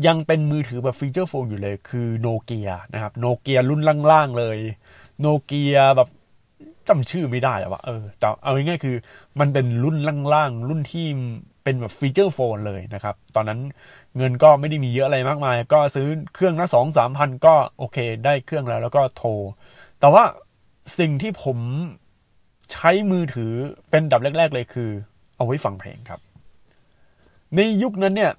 [0.08, 4.58] ยังเป็นมือถือแบบฟีเจอร์โฟนอยู่เลยคือโนเกียนะครับโนเกียรุ่นล่างๆเลย
[5.20, 6.10] โนเกียแบบ
[6.88, 8.96] จำชื่อไม่ได้อะว่าเออแต่เอาง่ายๆคือ
[9.40, 9.98] มันเป็นรุ่น
[10.34, 11.08] ล่างๆรุ่นที่
[11.64, 13.60] เป็นแบบฟีเจอร์โฟนเลยนะครับ ตอนนั้น
[14.18, 19.30] เงินก็ไม่ได้มีเยอะอะไรมากมาย ก็ซื้อเครื่องละสองสามพันก็โอเค ได้เครื่องแล้วแล้วก็โทร
[20.00, 20.24] แต่ว่า
[21.00, 21.58] สิ่งที่ผม
[22.74, 23.54] ใช้มือถือ
[23.90, 24.90] เป็นดับแรก ๆ เลยคือ
[25.36, 26.20] เอาไว้ฟังเพลงครับ
[27.56, 28.34] ในยุคนั้นเนี่ย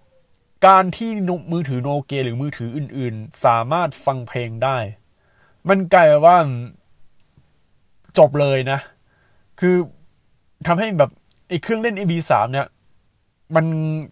[0.67, 1.11] การที่
[1.53, 4.77] มือถือโนเกียหรือมือถืออื่น ๆ สามารถฟังเพลงได้
[5.69, 6.39] มันกลายว่า
[8.19, 8.79] จบเลยนะ
[9.61, 9.77] คือ
[10.67, 11.11] ทำให้แบบ
[11.49, 12.67] ไอ้เครื่องเล่น MP3 เนี่ย
[13.57, 13.67] มัน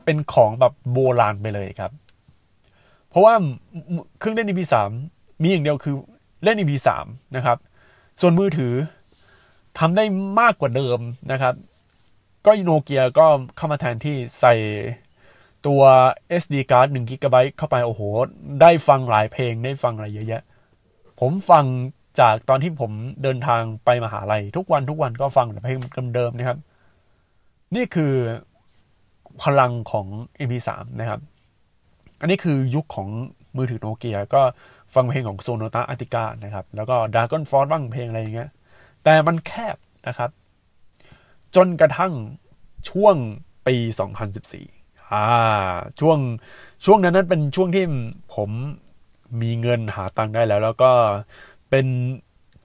[0.04, 1.92] เป็นของแบบโบราณไปเลยครับ
[3.08, 3.34] เพราะว่า
[4.18, 4.74] เครื่องเล่น MP3
[5.42, 5.94] มีอย่างเดียวคือ
[6.44, 6.88] เล่น MP3
[7.36, 7.58] นะครับ
[8.20, 8.74] ส่วนมือถือ
[9.78, 10.04] ทำได้
[10.40, 10.98] มากกว่าเดิม
[11.32, 11.54] นะครับ
[12.46, 14.54] ก็โนเกียก็เข้ามาแทนที่ใส่
[15.66, 15.82] ตัว
[16.42, 18.02] SD card 1 g b เข้าไปโอ้โห
[18.60, 20.42] ได้ฟังหลายเพลงได้ฟังอะไรเยอะแยะ
[21.20, 21.64] ผมฟัง
[22.20, 25.78] จากตอนที่ผมเดินทางไปมหาลัย ทุกวันทุกวันก็ฟังแต่เพลง
[26.14, 26.58] เดิมๆนะครับ
[27.76, 28.12] นี่คือ
[29.42, 30.06] พลังของ
[30.46, 30.70] MP3
[31.00, 31.20] นะครับ
[32.20, 33.08] อันนี้คือยุคของ
[33.56, 34.42] มือถือโนเกียก็
[34.94, 38.50] ฟังเพลงของโซโนตาอาติกานะครับ แล้วก็ดากอนฟอร์บ้างเพลงอะไรอย่างเงี้ย
[39.04, 40.30] แต่มันแคบนะครับ
[41.56, 42.12] จนกระทั่ง
[42.90, 43.14] ช่วง
[43.66, 43.76] ปี
[44.44, 45.26] 2014อ่า
[46.00, 46.18] ช่วง
[46.84, 47.84] ช่วงนั้นนั้นเป็นช่วงที่
[48.34, 48.50] ผม
[49.40, 50.92] มีเงินหาตังค์ได้แล้ว แล้วก็
[51.70, 51.86] เป็น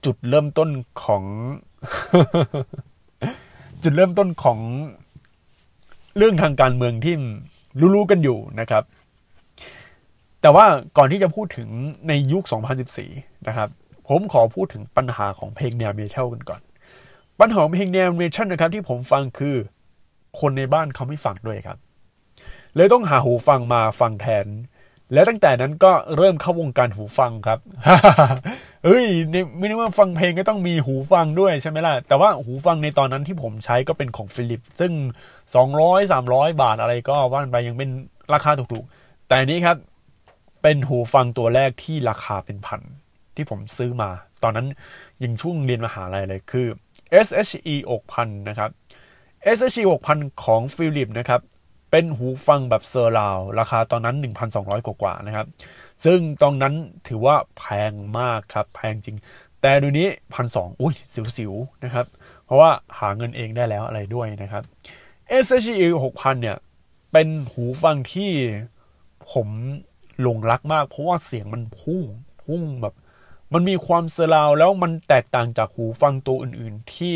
[0.04, 0.70] จุดเริ่มต้น
[1.04, 1.24] ของ
[3.82, 4.58] จุดเริ่มต้นของ
[6.16, 7.14] เรื่องทางการเมืองที่
[7.94, 8.82] รู้ๆกันอยู่นะครับ
[10.40, 10.66] แต่ว่า
[10.96, 11.68] ก่อนที่จะพูดถึง
[12.08, 12.42] ในยุค
[12.94, 13.68] 2014 นะครับ
[14.08, 16.60] ผมขอพูดถึงปัญหาของเพลงแนวเมทัลกันก่อน
[17.40, 19.56] ปัญหาของเพลงแนวเมทัลนะครับที่ผมฟังคือ
[20.40, 21.78] คนในบ้านเขาไม่ฟังด้วยครับ
[22.76, 24.46] เลยต้องหาหูฟังมาฟังแทน
[25.12, 27.58] และตั้งแต่นั้นก็เริ่มเข้าวงการหูฟังครับ
[28.84, 29.04] เฮ้ย
[29.58, 34.92] ไม่ได้ว่าฟังเพลงก็ต้องมีหูฟังด้วยใช่ไหมล่ะ แต่ว่าหูฟังในตอนนั้นที่ผมใช้ก็เป็นของฟิลิป ซึ่ง
[35.54, 37.90] สองร้อยสามร้อยบาทอะไรก็ว่านไปยังเป็น
[38.34, 39.76] ราคาถูกๆ แต่นี้ครับ
[40.62, 42.80] เป็นหูฟังตัวแรกที่ราคาเป็นพัน
[43.36, 44.10] ที่ผมซื้อมา
[44.42, 44.66] ตอนนั้น
[45.24, 46.66] ยังช่วงเรียนมหาลัยเลยคือ
[47.36, 47.76] SHE
[48.08, 48.70] 6000 นะครับ
[49.56, 51.40] SHE 6000 ของฟิลิปนะครับ
[51.90, 54.16] เป็นหูฟังแบบเซอร์ราว ราคาตอนนั้น
[54.52, 55.46] 1,200 กว่าๆนะครับ
[56.04, 56.74] ซึ่งตอนนั้น
[57.08, 59.16] ถือว่าแพงมากครับ แพงจริง
[59.60, 60.94] แต่ดูนี้พันสองอุ้ย
[61.36, 62.06] สิวๆ นะครับ
[62.44, 64.62] เพราะว่าหาเงินเองได้แล้วอะไรด้วยนะครับ
[65.44, 66.56] SHE 6000 เนี่ย
[67.12, 68.30] เป็นหูฟังที่
[69.32, 69.48] ผม
[70.20, 72.02] หลงรักมาก เพราะว่าเสียงมันพุ่ง
[72.44, 72.94] พุ่งแบบ
[73.52, 77.14] มันมีความ surround แล้วมันแตกต่างจากหูฟังตัวอื่น ๆ ที่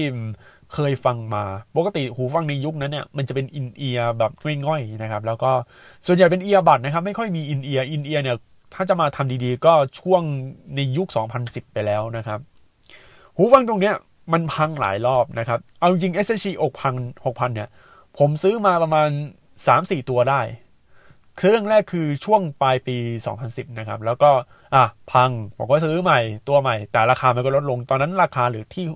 [0.75, 1.45] เคยฟังมา
[1.77, 4.33] ปกติหูฟังในยุคนั้นเนี่ยมันจะเป็น in-ear แบบ
[4.67, 5.51] ง่อยๆนะครับ แล้วก็
[6.07, 8.37] ส่วนใหญ่เป็น earbud นะครับ ไม่ค่อยมี in-ear in-ear เนี่ย
[8.75, 10.23] ถ้าจะมาทำดีๆ ก็ช่วง
[10.75, 11.09] ในยุค
[11.41, 12.39] 2010 ไปแล้วนะครับ
[13.37, 13.95] หูฟังตรงเนี้ย
[14.33, 17.69] มันพังหลายรอบนะครับ เอาจริง SHE 6,000 6,000 เนี่ย
[18.19, 19.09] ผมซื้อมาประมาณ
[19.59, 20.41] 3-4 ตัวได้
[21.37, 22.97] เครื่องแรกคือช่วงปลายปี
[23.39, 24.31] 2010 นะครับ แล้วก็
[24.75, 28.87] อะพังผมก็ซื้อใหม่ตัวใหม่ แต่ราคามันก็ลดลงตอนนั้นราคาหรือที่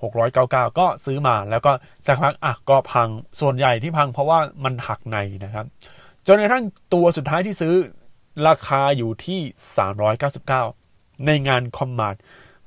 [0.00, 0.46] 699
[0.78, 1.72] ก็ซื้อมาแล้วก็
[2.06, 3.08] สักพักอะก็พัง
[3.40, 5.66] ส่วนใหญ่ที่พังเพราะว่ามันหักในนะครับ
[6.26, 6.64] จนกระทั่ง
[6.94, 7.74] ตัวสุดท้ายที่ซื้อ
[8.48, 9.40] ราคาอยู่ที่
[10.14, 12.20] 399 ในงานคอมมาร์ต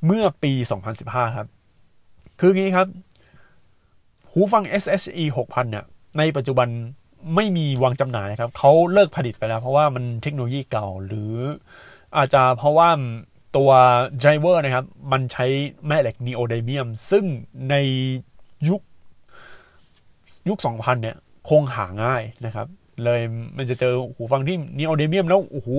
[0.05, 0.53] เมื่อปี
[0.95, 1.47] 2015 ครับ
[2.39, 2.87] คืองี้ครับ
[4.31, 5.85] หูฟัง SHE 6000 เนี่ย
[6.17, 6.67] ในปัจจุบัน
[7.35, 11.33] ไม่มีวางจำหน่ายครับ เขาเลิกผลิตไปแล้ว เพราะว่ามันเทคโนโลยีเก่าหรือ
[12.17, 12.89] อาจจะเพราะว่า
[13.57, 13.71] ตัว
[14.19, 15.45] driver นะครับ มันใช้
[15.87, 17.25] แม่เหล็กนีโอไดเมียม ซึ่ง
[17.69, 17.75] ใน
[18.67, 18.81] ยุค
[20.47, 21.17] ยุค 2000 เนี่ย
[21.49, 22.67] คงหาง่ายนะครับ
[23.03, 23.21] เลย
[23.57, 25.69] มันจะเจอหูฟังที่นีโอไดเมียมแล้วโอ้โห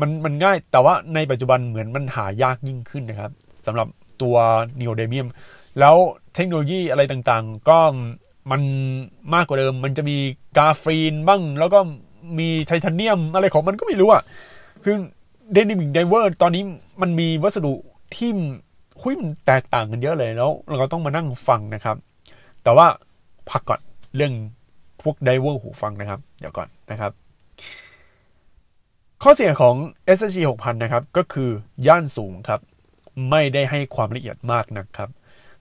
[0.00, 3.32] มันมันง่าย แต่ว่าในปัจจุบันเหมือนมันหายากยิ่งขึ้นนะครับ
[3.66, 3.88] สำหรับ
[4.22, 4.36] ตัว
[4.78, 5.26] นีโอไดเมียม
[5.80, 5.96] แล้ว
[6.34, 7.78] เทคโนโลยีอะไรต่างๆ ก็
[8.50, 8.62] มัน
[9.34, 10.16] มากกว่าเดิม มันจะมี
[10.58, 11.78] graphene บ้าง แล้วก็
[12.38, 14.22] มีไทเทเนียมอะไรของมันก็ไม่รู้อะ
[14.84, 14.96] คือ
[15.52, 16.62] dynamic driver ตอนนี้
[17.02, 17.74] มันมีวัสดุ
[18.16, 18.30] ที่
[19.00, 21.96] คุยมันแตกต่างกันเยอะเลยแล้ว เราก็ต้องมานั่งฟังนะครับ
[22.62, 22.86] แต่ว่า
[23.50, 23.80] พักก่อน
[24.16, 24.32] เรื่อง
[25.02, 27.12] พวกไดเวอร์หูฟังนะครับ เดี๋ยวก่อนนะครับ
[29.22, 29.76] ข้อเสียของ
[30.16, 31.50] s g 6000 นะครับ ก็คือ
[31.86, 32.60] ย่านสูงครับ
[33.30, 35.08] ไม่ได้ให้ความละเอียดมากนะครับ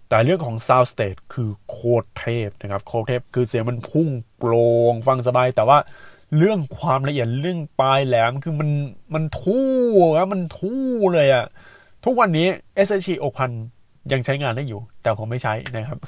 [0.09, 5.77] แต่เรื่องของ Sound State คือโคตรเทพนะครับ โคตรเทพคือเสียงมันพุ่งโปร่งฟังสบาย แต่ว่า
[6.37, 8.69] เรื่องความละเอียดเรื่องปลายแหลมคือมัน
[9.13, 9.69] มันทู่
[10.17, 11.45] ครับมันทู่เลยอะ
[12.05, 12.47] ทุกวันนี้
[12.87, 13.15] SHE
[13.63, 15.99] 6000 ยังใช้งานได้อยู่ แต่ผมไม่ใช้นะครับ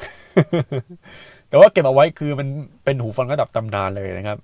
[1.50, 2.48] แต่ว่าเก็บเอาไว้คือมัน
[2.84, 4.38] เป็นหูฟังระดับตำนานเลยนะครับ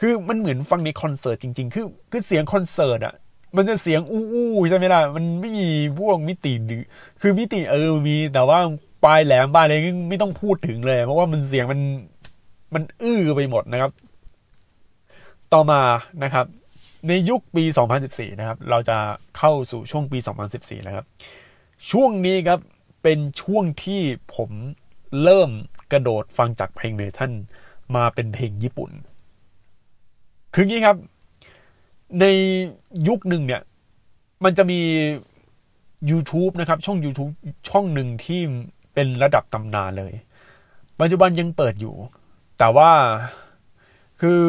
[0.00, 3.14] คือมันเหมือนฟังในคอนเสิร์ตจริง ๆ คือคือเสียงคอนเสิร์ตอะ
[3.56, 6.82] มันจะเสียงอู้ๆใช่ไหมล่ะ มันไม่มีพวกมิติหรือ
[7.20, 8.58] คือมิติเออมีแต่ว่า
[9.04, 9.74] ปลายแหลมปลายอะไร
[10.10, 11.80] ไม่ต้องพูดถึงเลย เพราะว่ามันเสียงมัน
[12.74, 13.90] มันอื้อไปหมดนะครับ
[15.56, 15.82] ต่อมา
[16.24, 16.46] นะครับ
[17.08, 17.64] ในยุคปี
[18.02, 18.96] 2014 นะครับ เราจะ
[19.38, 20.18] เข้าสู่ช่วงปี
[20.50, 21.06] 2014แล้วครับ
[21.90, 22.60] ช่วงนี้ครับ
[23.02, 24.02] เป็นช่วงที่
[24.36, 24.50] ผม
[25.22, 25.50] เริ่ม
[25.92, 27.32] กระโดดฟังจากเพลงเมทัล
[27.96, 28.90] มาเป็นเพลงญี่ปุ่น
[30.54, 30.96] คืองี้ครับ
[32.20, 32.24] ใน
[33.08, 33.62] ยุคหนึ่งเนี่ย
[34.44, 34.80] มันจะมี
[36.10, 37.32] YouTube นะครับ ช่อง YouTube
[37.68, 38.40] ช่องหนึ่งที่
[38.94, 40.12] เป็นระดับตำนานเลย
[41.00, 41.94] ปัจจุบันยังเปิดอยู่
[42.58, 42.90] แต่ว่า
[44.20, 44.40] คือ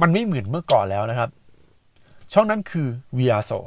[0.00, 1.30] มันไม่เหมือนเมื่อก่อนแล้วนะครับ
[2.32, 3.58] ช่องนั้นคือ v r s o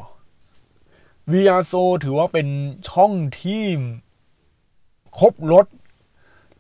[1.31, 2.47] v r s o ถือว่าเป็น
[2.89, 3.11] ช่อง
[3.41, 3.63] ที่
[5.19, 5.65] ครบรถ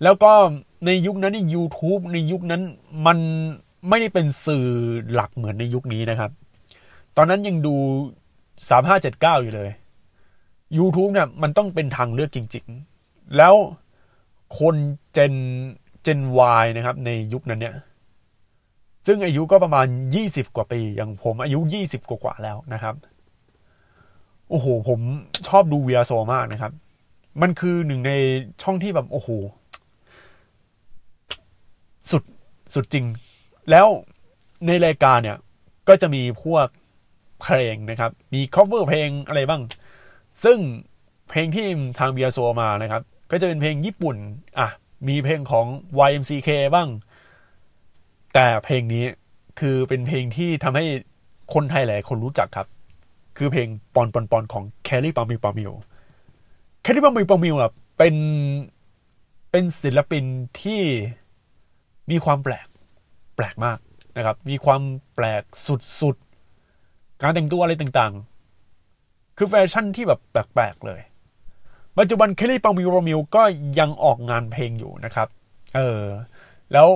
[0.03, 0.31] แล้วก็
[0.85, 2.61] ในยุคนั้นใน YouTube ในยุคนั้น
[3.05, 3.17] มัน
[3.89, 4.67] ไม่ได้เป็นสื่อ
[5.13, 6.31] หลักเหมือนในยุคนี้นะครับ
[7.17, 7.75] ตอนนั้นยังดู
[8.59, 9.69] 3579 อยู่เลย
[10.77, 12.65] YouTube เนี่ยมันต้องเป็นทางเลือกจริง
[12.99, 13.53] ๆ แล้ว
[14.59, 14.75] คน
[15.13, 15.33] เจน
[16.03, 16.19] เจน
[16.61, 17.75] Y นะครับ ในยุคนั้นเนี่ย
[19.05, 19.87] ซึ่งอายุก็ประมาณ
[20.21, 22.95] 20 กว่าปี อย่างผมอายุ 20กว่าแล้วนะครับ
[24.49, 24.99] โอ้โห ผม
[25.47, 26.71] ชอบดูเวียโซมากนะครับ
[27.41, 28.11] มันคือหนึ่งใน
[28.61, 29.29] ช่องที่แบบ โอ้โห
[32.11, 32.23] สุด
[32.73, 33.05] สุดจริง
[33.71, 33.87] แล้ว
[34.67, 35.37] ในรายการเนี่ย
[35.87, 36.67] ก็จะมีพวก
[37.41, 39.61] เพลงนะครับ มี cover เพลงอะไรบ้าง
[40.43, 40.57] ซึ่ง
[41.29, 41.65] เพลงที่
[41.99, 44.15] ทางเบียโซมานะครับ ก็จะเป็นเพลงญี่ปุ่น
[44.59, 44.69] อะ
[45.07, 45.65] มีเพลงของ
[46.07, 46.89] YMCK บ้าง
[48.35, 49.05] แต่เพลงนี้
[49.59, 50.85] คือเป็นเพลงที่ทำให้
[51.53, 52.67] คนไทยหลายคนรู้จักครับ
[53.37, 58.15] คือเพลง PONPONPON ของ Kyary Pamyu Pamyu Kyary Pamyu Pamyu อะเป็น
[59.51, 60.25] เป็นศิลปิน
[60.61, 60.81] ที่
[62.11, 62.67] มีความแปลก
[63.35, 63.79] แปลกมาก
[64.17, 64.81] นะครับ มีความ
[65.15, 65.43] แปลก
[66.01, 71.01] สุดๆ การแต่งตัวอะไรต่างๆ คือแฟชั่นที่แบบแปลกๆเลย
[71.97, 73.43] ปัจจุบัน Kyary Pamyu Pamyu ก็
[73.79, 75.27] ยังออกงานเพลงอยู่นะครับ
[75.75, 76.01] เออ
[76.73, 76.87] แล้ว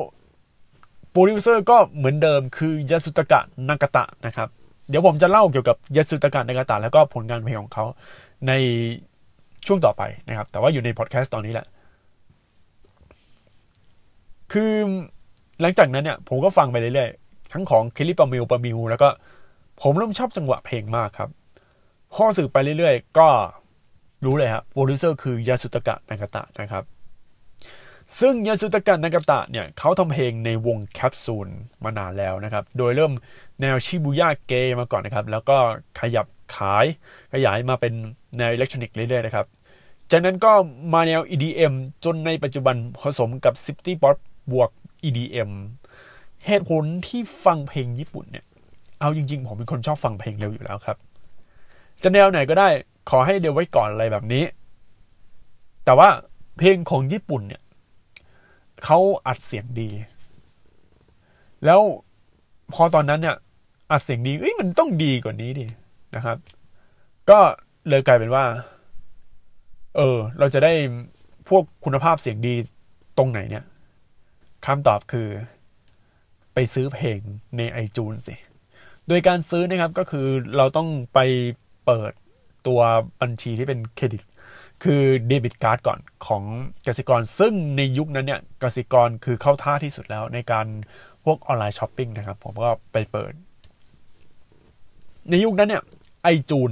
[1.12, 4.50] โปรดิวเซอร์ก็เหมือนเดิมคือยาสุทากะนากาตะนะครับ
[4.90, 7.86] เดี๋ยวผมจะเล่าเกี่ยวกับยาสุทากะนากาตะแล้วก็ผลงานเพลงของเขา
[8.48, 8.52] ใน
[9.66, 11.66] ช่วงต่อไปนะครับ แต่ว่าอยู่ในพอดแคสต์ตอนนี้แหละ
[14.52, 14.74] คือ
[15.62, 19.10] หลังจากนั้นเนี่ย ผมก็ฟังไปเรื่อยๆ ทั้งของ Kyary Pamyu Pamyu แล้วก็
[19.82, 21.30] ผมเริ่มชอบจังหวะเพลงมากครับ
[22.14, 23.28] พอสืบไปเรื่อยๆ ก็
[24.26, 26.84] รู้เลยครับโปรดิวเซอร์คือยาสุทากะนากาตะนะครับ
[28.20, 31.50] ซึ่งยาสุทากะ นากาตะเนี่ยเขาทำเพลงในวงแคปซูล
[31.84, 33.14] มานานแล้วนะครับ โดยเริ่ม
[33.62, 35.58] แนว Shibuya-kei มาก่อนนะครับ แล้วก็
[36.00, 36.86] ขยับขาย
[37.34, 37.94] ขยายมาเป็น
[38.38, 39.46] แนวอิเล็กทรอนิกส์เรื่อยๆนะครับ
[40.12, 40.52] จากนั้นก็
[40.94, 41.74] มาแนว EDM
[42.06, 44.18] จนในปัจจุบันผสมกับ city pop
[44.52, 44.70] บวก
[45.08, 45.52] EDM
[46.46, 48.46] เหตุผลที่ฟังเพลงญี่ปุ่นเนี่ย
[49.00, 50.98] เอาจริงๆ ผมเป็นคนชอบฟังเพลงเร็วอยู่แล้วครับ
[52.04, 52.70] จะแนวไหนก็ได้
[53.10, 54.44] ขอให้เร็วไว้ก่อนอะไรแบบนี้
[55.86, 56.10] แต่ว่า
[56.58, 57.62] เพลงของญี่ปุ่นเนี่ย
[58.84, 59.90] เขาอัดเสียงดี
[61.66, 61.82] แล้ว
[62.74, 63.36] พอตอนนั้นเนี่ย
[63.92, 65.66] อัดเสียงดีเอ้ยมันต้องดีกว่านี้ดิ
[66.16, 66.38] นะครับ
[67.30, 67.40] ก็
[67.90, 68.46] เลยกลายเป็นว่า
[69.96, 70.74] เออ เราจะได้
[71.50, 72.54] พวกคุณภาพเสียงดี
[73.18, 73.64] ตรงไหนเนี่ย
[74.66, 75.28] คำตอบคือ
[76.54, 77.20] ไปซื้อเพลง
[77.58, 78.36] ในไอจูนสิ
[79.08, 81.20] โดยการซื้อนะครับก็คือเราต้องไป
[81.86, 82.12] เปิด
[82.68, 82.80] ตัว
[83.22, 84.24] บัญชีที่เป็นเครดิต
[84.84, 86.44] คือ debit card ก่อนของ
[86.88, 90.66] กสิกร ซึ่งในยุคนั้นเนี่ยกสิกรคือเข้าท่าที่สุดแล้วในการ
[91.24, 93.34] พวก online shopping นะครับ ผมก็ไปเปิด
[95.30, 95.84] ในยุคนั้นเนี่ย
[96.24, 96.72] ไอจูน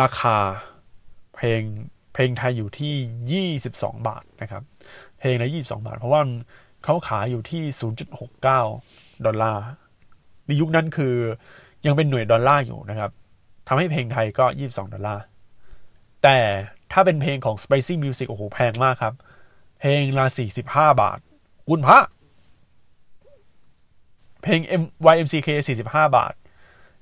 [0.00, 0.36] ราคา
[1.34, 1.62] เพลง
[2.14, 4.62] เพลงไทยอยู่ที่ 22 บาทนะครับ
[5.18, 6.22] เพลงละ22 บาท เพราะว่า
[6.84, 7.62] เขาขายอยู่ที่
[8.24, 9.64] 0.69 ดอลลาร์
[10.46, 11.14] ในยุคนั้นคือ
[11.86, 13.10] ยังเป็นหน่วยดอลลาร์อยู่นะครับ
[13.68, 15.22] ทำให้เพลงไทยก็ 22 ดอลลาร์
[16.22, 16.38] แต่
[16.92, 19.14] ถ้าเป็นเพลงของ Spicy Music โอ้โห แพงมากครับ
[19.80, 21.18] เพลงละ45บห้าบาท
[21.68, 21.98] คุณพระ
[24.42, 26.32] เพลง M YMCK 45บห้าบาท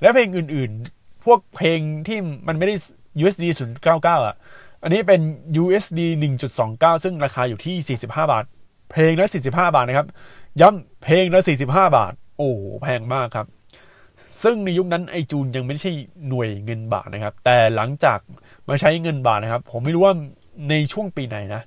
[0.00, 2.18] และเพลงอื่นๆ พวกเพลงที่
[2.48, 2.74] มันไม่ได้
[3.22, 3.44] USD
[3.84, 4.36] 0.99อะ
[4.82, 5.20] อันนี้เป็น
[5.62, 6.00] USD
[6.52, 8.44] 1.29ซึ่งราคาอยู่ที่45บาท
[8.90, 10.08] เพลงละ45บาทนะครับ
[10.60, 11.62] ย้ำเพลงละ45
[11.96, 12.50] บาท โอ้
[12.82, 13.46] แพงมากครับ
[14.42, 15.92] ซึ่งในยุคนั้นไอจูนยังไม่ใช่
[16.28, 18.18] หน่วยเงินบาทนะครับ แต่หลังจาก
[18.68, 20.14] มาใช้เงินบาทนะครับ ผมไม่รู้ว่า
[20.70, 21.62] ในช่วงปีไหนนะ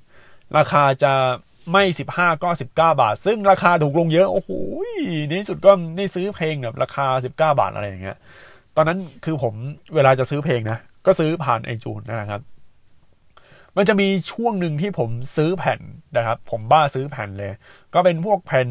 [0.58, 1.14] ราคาจะ
[1.72, 1.84] ไม่
[2.14, 4.50] 15ก็19บาท ซึ่งราคาถูกลงเยอะ โอ้โห
[5.28, 8.18] ในที่สุดก็ได้ซื้อเพลงแบบราคา19บาทอะไรอย่างเงี้ย
[8.76, 9.54] ตอนนั้นคือผม
[9.96, 12.42] เวลาจะซื้อเพลงนะ ก็ซื้อผ่านไอจูนนะครับ
[13.78, 15.80] มันจะมีช่วงหนึ่งที่ผมซื้อแผ่น
[16.18, 17.52] นะครับ ผมบ้าซื้อแผ่นเลย
[17.94, 18.68] ก็เป็นพวกแผ่น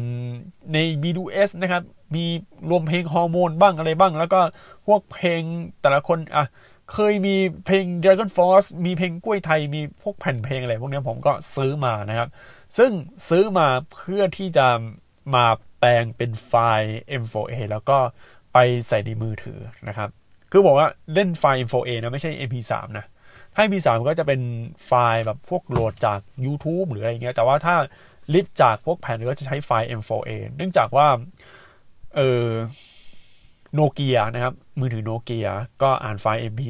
[0.73, 1.83] ใน B2S นะครับ
[2.15, 2.25] มี
[2.69, 4.39] รวมเพลงฮอร์โมนบ้างอะไรบ้าง แล้วก็
[4.87, 5.41] พวกเพลง
[5.81, 6.45] แต่ละคนอะ
[6.93, 12.29] เคยมีเพลง Dragon Force มีเพลงกล้วยไทย มีพวกแผ่นเพลงอะไรพวกนี้ผมก็ซื้อมานะครับ
[12.77, 12.91] ซึ่ง
[13.29, 14.67] ซื้อมาเพื่อที่จะ
[15.35, 15.45] มา
[15.79, 17.97] แปลงเป็นไฟล์ M4A แล้วก็
[18.53, 20.09] ไปใส่ในมือถือนะครับ
[20.51, 23.05] คือบอกว่าเล่นไฟล์ M4A นะไม่ใช่ MP3 นะ
[23.55, 24.41] ถ้า MP3 ก็จะเป็น
[24.85, 27.75] ไฟล์แบบพวกโหลดจาก YouTube หรืออะไรเงี้ย แต่ว่าถ้า
[28.33, 31.07] rip จากพวกแผ่นก็จะใช้ไฟล์ M4A เนื่องจากว่า
[32.15, 32.45] เออ
[33.73, 35.47] โนเกียนะครับ มือถือโนเกีย
[35.81, 36.61] ก็อ่านไฟล์ MP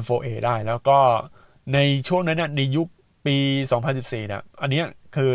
[0.00, 0.98] M4A ได้ แล้วก็
[1.74, 2.88] ในช่วงนั้นในยุค
[3.26, 3.36] ปี
[3.82, 4.82] 2014 เนี่ยอันนี้
[5.16, 5.32] คือ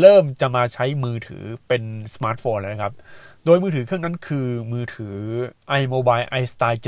[0.00, 1.82] เริ่มจะมาใช้มือถือเป็น
[2.14, 2.94] สมาร์ทโฟนแล้วนะครับ
[3.44, 5.16] โดยมือถือเครื่องนั้นคือมือถือ
[5.80, 6.80] i-mobile i-STYLE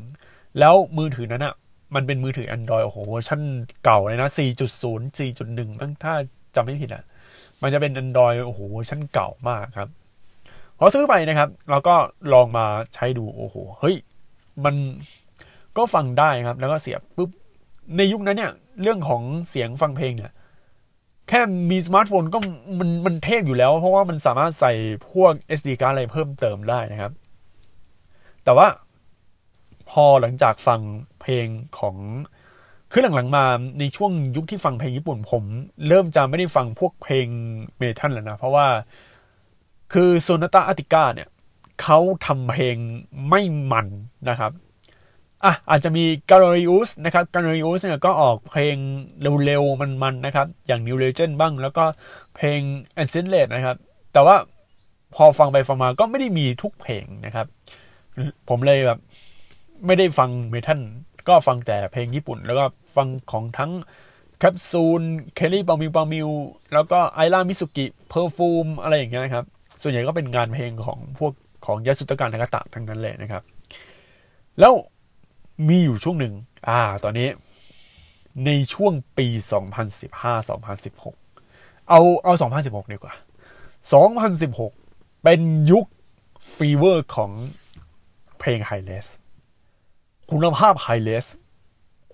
[0.00, 1.54] 7.1 แล้วมือถือนั้นอะ
[1.94, 3.40] มันเป็นมือถือ Android โอ้โหเวอร์ชัน
[3.84, 4.30] เก่าเลยนะ
[4.78, 6.14] 4.0 4.1มั้งถ้า
[6.54, 7.04] จำไม่ผิดอะ
[7.62, 9.88] มันจะเป็น Android โอ้โหเวอร์ชันเก่ามากครับ
[10.82, 11.94] พอซื้อไปนะครับ เราก็
[12.32, 13.96] ลองมาใช้ดูโอ้โหเฮ้ย
[14.64, 14.74] มัน
[15.76, 17.30] ก็ฟังได้ครับ แล้วก็เสียบปุ๊บ
[17.96, 20.32] ในยุคนั้นเนี่ย เรื่องของเสียงฟังเพลงเนี่ย
[21.28, 21.40] แค่
[21.70, 22.38] มีสมาร์ทโฟนก็
[22.78, 24.72] มันมันเทพอยู่แล้ว เพราะว่ามันสามารถใส่
[25.10, 27.12] พวก SD card อะไรเพิ่มเติมได้นะครับ
[28.44, 28.66] แต่ว่า
[29.90, 30.80] พอหลังจากฟัง
[31.20, 31.46] เพลง
[31.78, 31.96] ของ
[32.92, 33.44] คือหลังๆมา
[33.78, 35.42] ในช่วงยุคที่ฟังเพลงญี่ปุ่นผม
[35.88, 37.26] เริ่มจะไม่ได้ฟังพวกเพลง
[37.78, 38.66] เมทัลแล้วนะ เพราะว่า
[39.92, 41.28] คือโซนาตาอาติก้าเนี่ย
[41.82, 42.76] เขาทำเพลง
[43.28, 43.86] ไม่มัน
[44.28, 44.52] นะครับ
[45.44, 48.76] อะอาจจะมีการิอุสนะครับการิอุสเนี่ยก็ออกเพลง
[49.44, 51.84] เร็วๆ มันๆนะครับ อย่าง New Legend บ้าง แล้วก็
[52.36, 52.60] เพลง
[53.02, 53.76] a n c e n t นะครับ
[54.12, 54.36] แต่ว่า
[55.14, 57.46] พอฟังไปฟังมาก็ไม่ได้มีทุกเพลงนะครับ
[58.48, 58.98] ผมเลยแบบ
[59.86, 60.80] ไม่ได้ฟัง metal
[61.28, 62.64] ก็ฟังแต่เพลงญี่ปุ่น แล้วก็
[62.96, 63.72] ฟังของทั้ง
[64.38, 65.02] capsule
[65.34, 66.28] Kyary Pamyu Pamyu
[66.72, 69.46] แล้วก็ไอระ มิตสึกิ Perfume อะไรอย่างเงี้ยครับ
[69.82, 71.32] ส่วนใหญ่ก็เป็นงานเพลงของพวก
[71.66, 73.42] ของยาสุทากะ นากาตะทั้งนั้นเลยนะครับ
[74.60, 74.72] แล้ว
[75.68, 76.34] มีอยู่ช่วงหนึ่ง
[76.68, 77.28] อ่า ตอนนี้
[78.46, 79.26] ในช่วงปี
[80.18, 83.14] 2015-2016 เอาเอา 2016 ดีกว่า
[84.38, 85.40] 2016 เป็น
[85.70, 85.86] ยุค
[86.54, 87.30] fever ของ
[88.38, 89.06] เพลง Hi-Res
[90.30, 91.26] คุณภาพ Hi-Res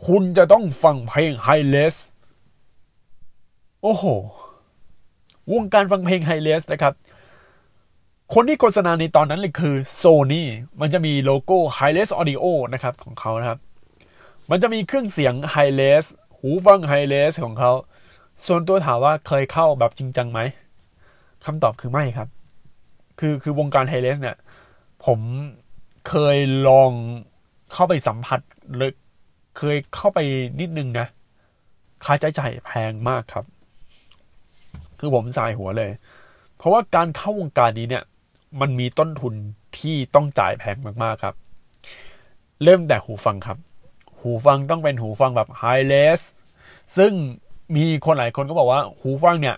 [0.06, 1.96] คุณจะต้องฟังเพลง Hi-Res
[3.82, 4.04] โอ้โห
[5.52, 6.92] วงการฟังเพลง Hi-Res นะครับ
[8.34, 10.48] คนที่โฆษณาในตอนนั้นเลยคือโซนี่
[10.80, 13.58] มันจะมีโลโก้ Hi-Res Audioนะครับของเขานะครับ
[14.50, 16.04] มันจะมีเครื่องเสียงไฮเลส
[16.38, 17.72] หูฟังไฮเลสของเขา
[18.46, 20.40] ส่วนตัวถามว่าเคยเข้าแบบจริงจังไหม
[21.44, 22.28] คำตอบคือไม่ครับ
[23.18, 24.36] คือคือวงการไฮเลสเนี่ย
[25.06, 25.20] ผม
[26.08, 26.90] เคยลอง
[27.72, 28.40] เข้าไปสัมผัส
[28.76, 28.92] เลย
[29.58, 30.18] เคยเข้าไป
[30.60, 31.06] นิดนึงนะ
[32.04, 33.44] ค่าใช้จ่ายแพงมากครับ
[34.98, 35.90] คือผมสายหัวเลย
[36.56, 38.04] เพราะว่าการเข้าวงการนี้เนี่ย
[38.60, 39.34] มันมีต้นทุน
[39.78, 41.34] ที่ต้องจ่ายแพงมากๆครับ
[42.64, 43.58] เริ่มแต่หูฟังครับ
[44.20, 46.20] หูฟังต้องเป็นหูฟังแบบ Hi-Res
[46.96, 47.12] ซึ่ง
[47.76, 49.56] มีคนหลายคนก็บอกว่าหูฟังเนี่ย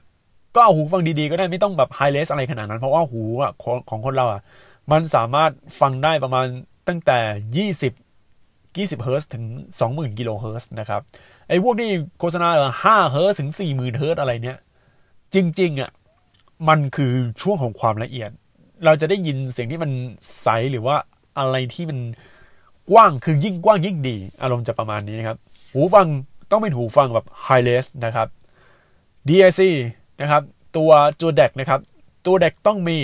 [0.55, 3.53] ก็เอาหูฟังดีๆก็ได้ไม่ต้องแบบ Hi-Res อะไรขนาดนั้น เพราะว่าหูอะ
[3.91, 4.41] ของคนเราอะ
[4.93, 6.47] มันสามารถฟังได้ประมาณ
[6.89, 7.19] ตั้งแต่
[7.57, 7.93] ยี่สิบ
[8.79, 9.45] 20เฮิร์ตถึง
[9.81, 11.01] 20,000กิโลเฮิร์ตนะครับ
[11.49, 12.49] ไอ้พวกที่โฆษณา
[12.83, 14.59] ห้าเฮิร์ตถึง 40,000เฮิร์ตอะไรเนี้ย
[15.35, 15.91] จริง ๆอะ
[16.69, 18.31] มันคือช่วงของความละเอียด
[18.85, 19.91] เราจะได้ยินเสียงที่มัน
[20.43, 20.97] ใสหรือว่า
[21.39, 21.99] อะไรที่มัน
[22.91, 25.39] กว้างคือยิ่งกว้างยิ่งดี อารมณ์จะประมาณนี้นะครับ
[25.73, 26.07] หูฟัง
[26.51, 28.29] ต้องเป็นหูฟังแบบไฮเลสนะครับ
[29.29, 29.61] DAC
[30.21, 30.43] นะครับ
[30.77, 31.81] ตัวตัวเด็กนะครับ
[32.27, 32.99] ตัวเด็กต้องมี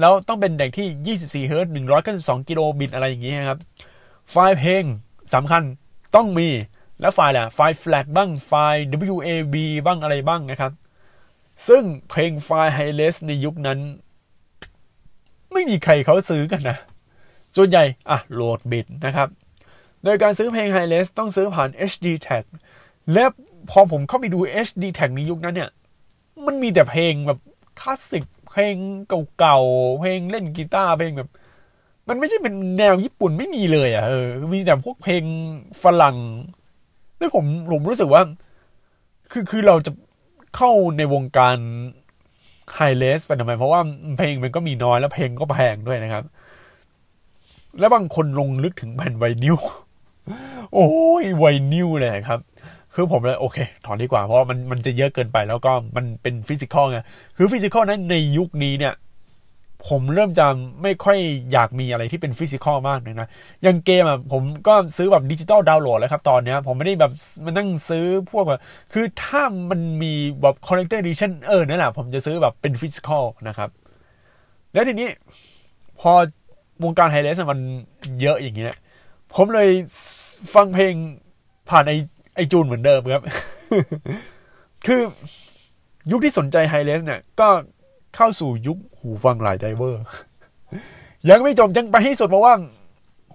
[0.00, 1.66] แล้วต้องเป็นเด็กที่ 24เฮิร์ต
[2.08, 3.58] 192กิโลบิตอะไรอย่างนี้ครับ
[4.30, 4.84] ไฟล์เพลง
[5.34, 5.62] สำคัญ
[6.16, 6.48] ต้องมี
[7.00, 8.82] แล้วไฟล์แหละไฟล์ flat บ้าง ไฟล์
[9.14, 9.56] WAV
[9.86, 10.72] บ้างอะไรบ้างนะครับ
[11.68, 13.78] ซึ่งเพลงไฟล์ high res ในยุคนั้น
[15.54, 16.76] ไม่มีใครเขาซื้อกันนะ
[17.56, 19.28] ส่วนใหญ่อะโหลดบิตนะครับ
[20.04, 22.44] โดยการซื้อเพลง high res ต้องซื้อผ่าน HD tag
[23.12, 23.24] และ
[23.70, 25.70] พอผมเข้าไปดู HD tag ในยุคนั้นเนี่ย
[26.46, 27.38] มันมีแต่เพลงแบบ
[27.80, 28.76] คลาสสิกเพลง
[29.38, 31.30] เก่าๆ เพลงเล่นกีตาร์เพลงแบบ
[32.08, 35.24] มันไม่ใช่เป็นแนวญี่ปุ่นไม่มีเลยอะเออ มีแต่พวกเพลง
[35.82, 36.16] ฝรั่ง
[37.18, 38.22] แล้วผมผมรู้สึกว่า
[39.32, 39.92] คือคือเราจะ
[40.56, 41.56] เข้าในวงการ
[42.76, 43.80] ไฮเลสไปทำไม เพราะว่า
[44.16, 46.24] เพลงมันก็มีน้อยแล้วเพลงก็แพงด้วยนะครับ
[47.78, 49.56] แล้วบางคนลงลึกถึงแผ่นไวนิว
[50.74, 50.88] โอ้
[51.22, 52.40] ยไวนิวเลยครับ
[52.94, 56.98] คือผมเลยโอเค ถอนดีกว่าเพราะมันมันจะเยอะเกินไปแล้วก็มันเป็นฟิสิกอลไง
[57.36, 58.94] คือ physical นั้นในยุคนี้เนี่ย
[59.88, 60.46] ผมเริ่มจะ
[60.82, 61.18] ไม่ค่อย
[61.52, 63.28] อยากมีอะไรที่เป็น physical มากเลยนะ
[63.62, 67.12] อย่างเกมอะผมก็ซื้อแบบ digital download แล้วครับ ตอนนี้ผมไม่ได้แบบ
[67.44, 68.60] มานั่งซื้อพวกแบบ
[68.92, 73.68] คือถ้ามันมีแบบ collector edition เออนั่นแหละผมจะซื้อแบบเป็น physical นะครับ
[74.72, 75.08] แล้วทีนี้
[76.00, 76.12] พอ
[76.84, 77.60] วงการ Hi-Res มัน
[78.20, 78.76] เยอะอย่างเงี้ย
[79.34, 79.68] ผมเลย
[80.54, 80.94] ฟังเพลง
[81.70, 81.92] ผ่านไอ
[82.36, 83.22] ไอจูนเหมือนเดิมครับ
[84.86, 85.00] คือ
[86.10, 87.48] ยุคที่สนใจ Hi-Res เนี่ย ก็
[88.16, 90.02] เข้าสู่ยุคหูฟังหลาย driver
[91.30, 92.54] ยังไม่จบยังไปให้สุดเพราะว่า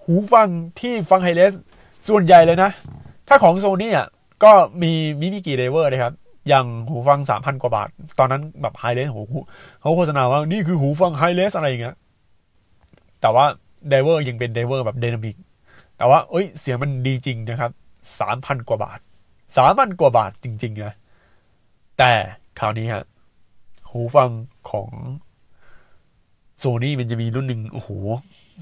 [0.04, 0.48] หูฟัง
[0.80, 1.54] ที่ฟัง Hi-Res
[2.08, 2.70] ส่วนใหญ่เลยนะ
[3.28, 4.08] ถ้าของโซนี่อะ
[4.44, 6.14] ก็มีไม่กี่ driver นะครับ
[6.48, 7.88] อย่างหูฟังสามพันกว่าบาท
[8.18, 9.18] ตอนนั้นแบบ Hi-Res โห
[9.80, 11.96] เขาโฆษณาว่านี่คือหูฟัง Hi-Res อะไรอย่างเงี้ย
[13.20, 13.44] แต่ว่า
[13.88, 15.36] driver ยังเป็น driver แบบ dynamic
[15.98, 17.70] แต่ว่าเอ้ยเสียงมันดีจริงนะครับ
[18.20, 18.98] สามพันกว่าบาท
[19.56, 20.94] สามพันกว่าบาทจริงๆนะ
[21.98, 22.12] แต่
[22.58, 23.04] คราวนี้ฮะ
[23.90, 24.30] หูฟัง
[24.70, 24.90] ของ
[26.58, 27.90] โซนี่มันจะมีรุ่นหนึ่งโอ้โห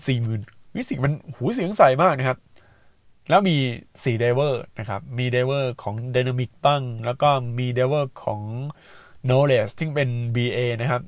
[0.07, 0.41] สี่หมื่น
[0.75, 2.39] วิสิกมันหูเสียงใสมากนะครับ
[3.29, 3.57] แล้วมี
[4.05, 8.41] สี่ driver นะครับ มี driver ของ Dynamic บ้าง แล้วก็มี driver ของ
[9.27, 11.03] Knowles ที่เป็น BA นะครับ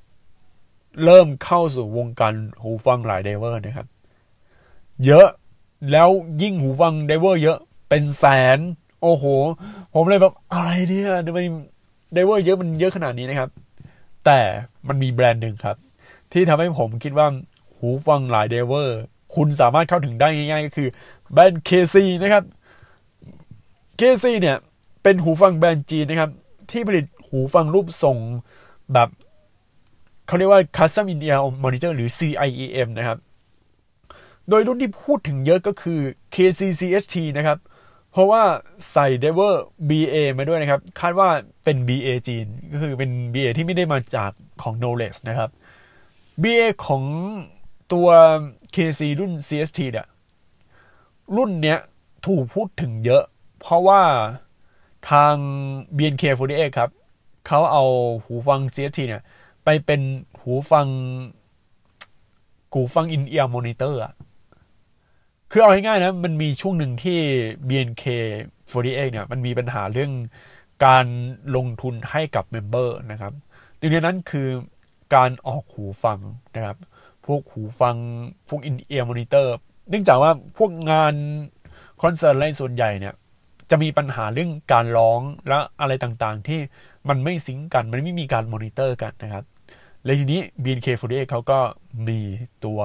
[1.05, 3.87] เริ่มเข้าสู่วงการหูฟังหลาย driver นะครับ
[5.07, 5.27] เยอะ
[5.91, 6.09] แล้ว
[6.43, 8.25] ยิ่งหูฟัง driver เยอะเป็นแส
[8.57, 8.59] น
[9.03, 9.25] โอ้โห
[9.95, 11.41] ผมเลยแบบอะไรเนี่ยทำไม
[12.15, 13.51] driver เยอะมันเยอะขนาดนี้นะครับ
[14.29, 14.43] แต่
[14.89, 15.77] มันมีแบรนด์หนึ่งครับ
[16.33, 17.27] ที่ทำให้ผมคิดว่า
[17.79, 18.99] หูฟังหลาย driver
[19.35, 20.89] คุณสามารถเข้าถึงได้ง่ายๆ ก็คือ
[21.33, 22.45] แบรนด์ KC นะครับ
[24.01, 24.57] KZ เนี่ย
[25.03, 26.31] เป็นหูฟังแบรนด์จีนนะครับ
[26.71, 28.19] ที่ผลิตหูฟังรูปทรง
[28.93, 29.09] แบบ
[30.27, 33.19] เขาเรียกว่า Custom In Ear Monitor หรือ CIEM นะครับ
[34.49, 36.01] โดยรุ่นที่พูดถึงเยอะก็คือ
[36.35, 37.59] KC CHT นะครับ
[38.19, 38.43] ราะว่า
[38.93, 39.55] ใส่ d e v e r
[39.89, 41.29] BA มาด้วยนะครับ คาดว่า
[41.65, 44.31] เป็น BA จีน ก็คือเป็น BA ที่ไม่ได้มาจาก
[44.63, 45.51] ของ Knowledge นะครับ
[46.43, 47.03] BA ของ
[47.93, 48.09] ตัว
[48.75, 50.07] KC รุ่น CST เนี่ย
[51.37, 51.79] รุ่นเนี้ย
[52.27, 53.23] ถูกพูดถึงเยอะ
[53.61, 54.03] เพราะว่า
[55.11, 55.35] ทาง
[55.97, 56.91] BNK48 ครับ
[57.47, 57.85] เขาเอา
[58.25, 59.23] หูฟัง ZST เนี่ย
[59.65, 60.01] ไปเป็น
[60.41, 60.87] หูฟัง
[62.73, 64.13] หูฟัง in ear monitor อะ
[65.51, 67.19] คือเอาง่ายๆนะมันมีช่วงหนึ่งที่
[67.69, 70.13] BNK48 เนี่ยมันมีปัญหาเรื่อง
[70.87, 71.07] การ
[71.57, 73.33] ลงทุนให้กับ member นะครับ
[73.79, 74.49] หนึ่งในนั้นคือ
[75.15, 76.19] การออกหูฟัง
[76.55, 76.77] นะครับ
[77.27, 77.97] พวกหูฟัง
[78.49, 79.55] พวก in ear monitor
[79.89, 81.15] เนื่องจากว่าพวกงาน
[82.03, 83.15] คอนเสิร์ตอะไรส่วนใหญ่เนี่ย
[83.71, 86.61] จะมีปัญหาเรื่องการร้องและอะไรต่างๆ ที่
[87.09, 89.45] มันไม่ sync กัน มันไม่มีการมอนิเตอร์กันนะครับ
[90.05, 91.59] และทีนี้ BNK48 เขาก็
[92.09, 92.19] มี
[92.65, 92.81] ตัว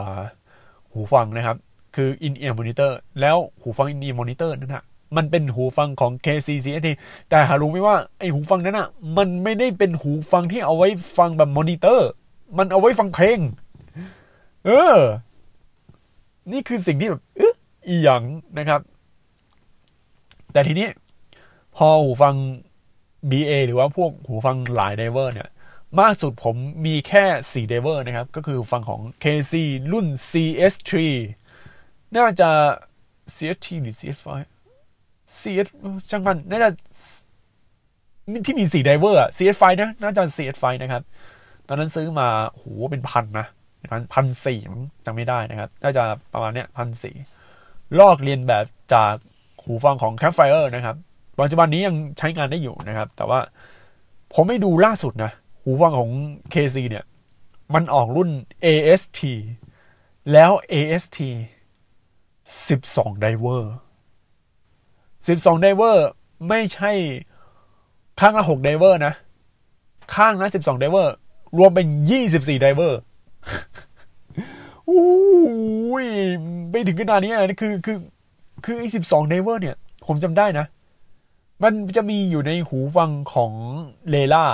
[0.92, 1.58] หูฟังนะครับ
[1.96, 2.92] คือ in ear monitor
[3.22, 4.84] แล้วหูฟัง in ear monitor นั่นนะ
[5.18, 6.88] มันเป็นหูฟังของ KZ ZST
[7.30, 12.10] แต่หารู้ไหมว่าไอหูฟังนั้นอะมันไม่ได้เป็นหูฟังที่เอาไว้ฟังแบบมอนิเตอร์
[12.58, 13.40] มันเอาไว้ฟังเพลง
[14.66, 14.98] เออ
[16.52, 17.54] นี่คือสิ่งที่แบบเออ
[17.88, 18.24] อีหยัง
[18.58, 18.82] นะครับ
[20.54, 20.88] แต่ทีนี้
[21.78, 22.36] พอหูฟัง
[23.30, 25.50] BA หรือว่าพวกหูฟังหลาย driver เนี่ย
[26.00, 29.54] มากสุดผมมีแค่4 driver นะครับ ก็คือฟังของ KZ
[29.92, 30.94] รุ่น ZS3
[32.18, 32.50] น่าจะ
[33.36, 34.28] ZST หรือ ZS5
[35.40, 35.68] ZS
[36.10, 36.70] ช่างมันน่าจะ
[38.46, 41.04] ที่มีสี่ driver อะ ZS5 นะน่าจะ CS5 นะครับ
[41.68, 43.48] ตอนนั้นซื้อมาโหเป็นพันนะ
[43.92, 44.60] พันพันสี่
[45.06, 46.04] จำไม่ได้นะครับ น่าจะ
[46.34, 47.16] ประมาณเนี้ยพันสี่
[48.00, 49.14] ลอกเลียนแบบจาก
[49.64, 50.96] หูฟังของ Campfire นะครับ
[51.40, 53.40] ปัจจุบันนี้ยังใช้งานได้อยู่นะครับ แต่ว่า
[54.34, 55.32] ผมไม่ดูล่าสุดนะ
[55.64, 56.12] หูฟังของ
[56.54, 57.04] KZ เนี่ย
[57.74, 58.30] มันออกรุ่น
[58.66, 59.20] AST
[60.32, 61.18] แล้ว AST
[62.52, 63.74] 12 driver
[65.28, 66.08] 12 driver
[66.50, 66.92] ไม่ใช่
[68.20, 69.14] ข้างละ6 driver นะ
[70.16, 71.14] ข้างละ12 driver
[71.58, 71.88] รวมเป็น
[72.26, 73.00] 24 driver
[74.90, 76.06] อุ้ย
[76.70, 77.98] ไปถึงขนาดนี้นะคือคือ
[78.66, 79.76] คือไอ้12 driver เนี่ย
[80.08, 80.66] ผมจำได้นะ
[81.64, 83.52] มันจะมีอยู่ในหูฟังของ
[84.10, 84.46] Layla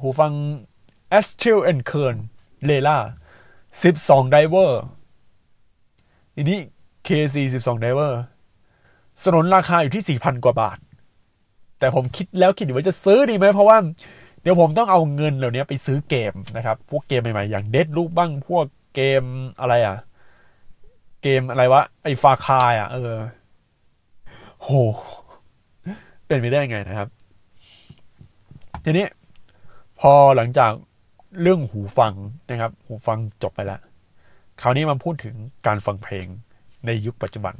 [0.00, 0.32] หูฟัง
[1.18, 2.16] Astell and Kern
[2.66, 2.96] Layla
[3.64, 4.82] 12 driver
[6.34, 6.60] ทีนี้
[7.06, 8.14] KZ 12 driver
[9.22, 10.78] สนนราคาอยู่ที่ 4,000 กว่าบาท
[11.78, 13.78] แต่ผมคิดแล้วคิดว่าจะซื้อดีไหม เพราะว่า
[14.42, 19.22] เดี๋ยวผมต้องเอาเงินเหล่านี้ไปซื้อเกมนะครับ พวกเกมใหม่ๆ อย่างเดดลูกบ้าง พวกเกม
[19.60, 19.96] อะไรอะ
[21.22, 23.12] เกมอะไรวะ ไอฟาคายอะ เออ
[24.58, 24.68] โห
[26.26, 27.08] เป็นไปได้ไงนะครับ
[28.84, 29.06] ทีนี้
[30.00, 30.72] พอหลังจาก
[31.42, 32.14] เรื่องหูฟัง
[32.50, 33.80] นะครับ หูฟังจบไปแล้ว
[34.60, 35.34] คราวนี้มาพูดถึง
[35.66, 36.26] การฟังเพลง
[36.86, 37.54] ในยุคปัจจุบัน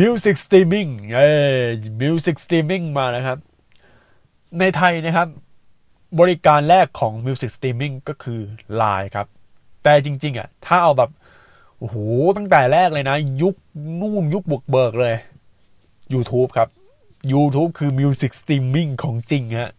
[0.00, 1.28] Music Streaming เอ้
[1.60, 1.68] ย
[2.02, 3.38] Music Streaming มานะครับ
[4.60, 5.28] ในไทยนะครับ
[6.20, 8.40] บริการแรกของ Music Streaming ก็คือ
[8.80, 9.26] Line ครับ
[9.82, 11.10] แต่จริง ๆ อะ ถ้าเอาแบบ
[11.78, 11.96] โอ้โห
[12.36, 13.54] ตั้งแต่แรกเลยนะ ยุค
[14.00, 15.16] นู่นยุคบุกเบิกเลย
[16.12, 16.68] YouTube ครับ
[17.32, 19.72] YouTube คือ Music Streaming ของจริงฮะ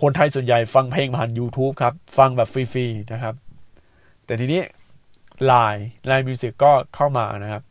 [0.00, 3.34] คนไทยส่วนใหญ่ฟังเพลงผ่าน YouTube ครับ ฟังแบบฟรี ๆ นะครับ
[4.24, 4.62] แต่ทีนี้
[5.50, 7.62] Line Line Music ก็เข้ามานะครับ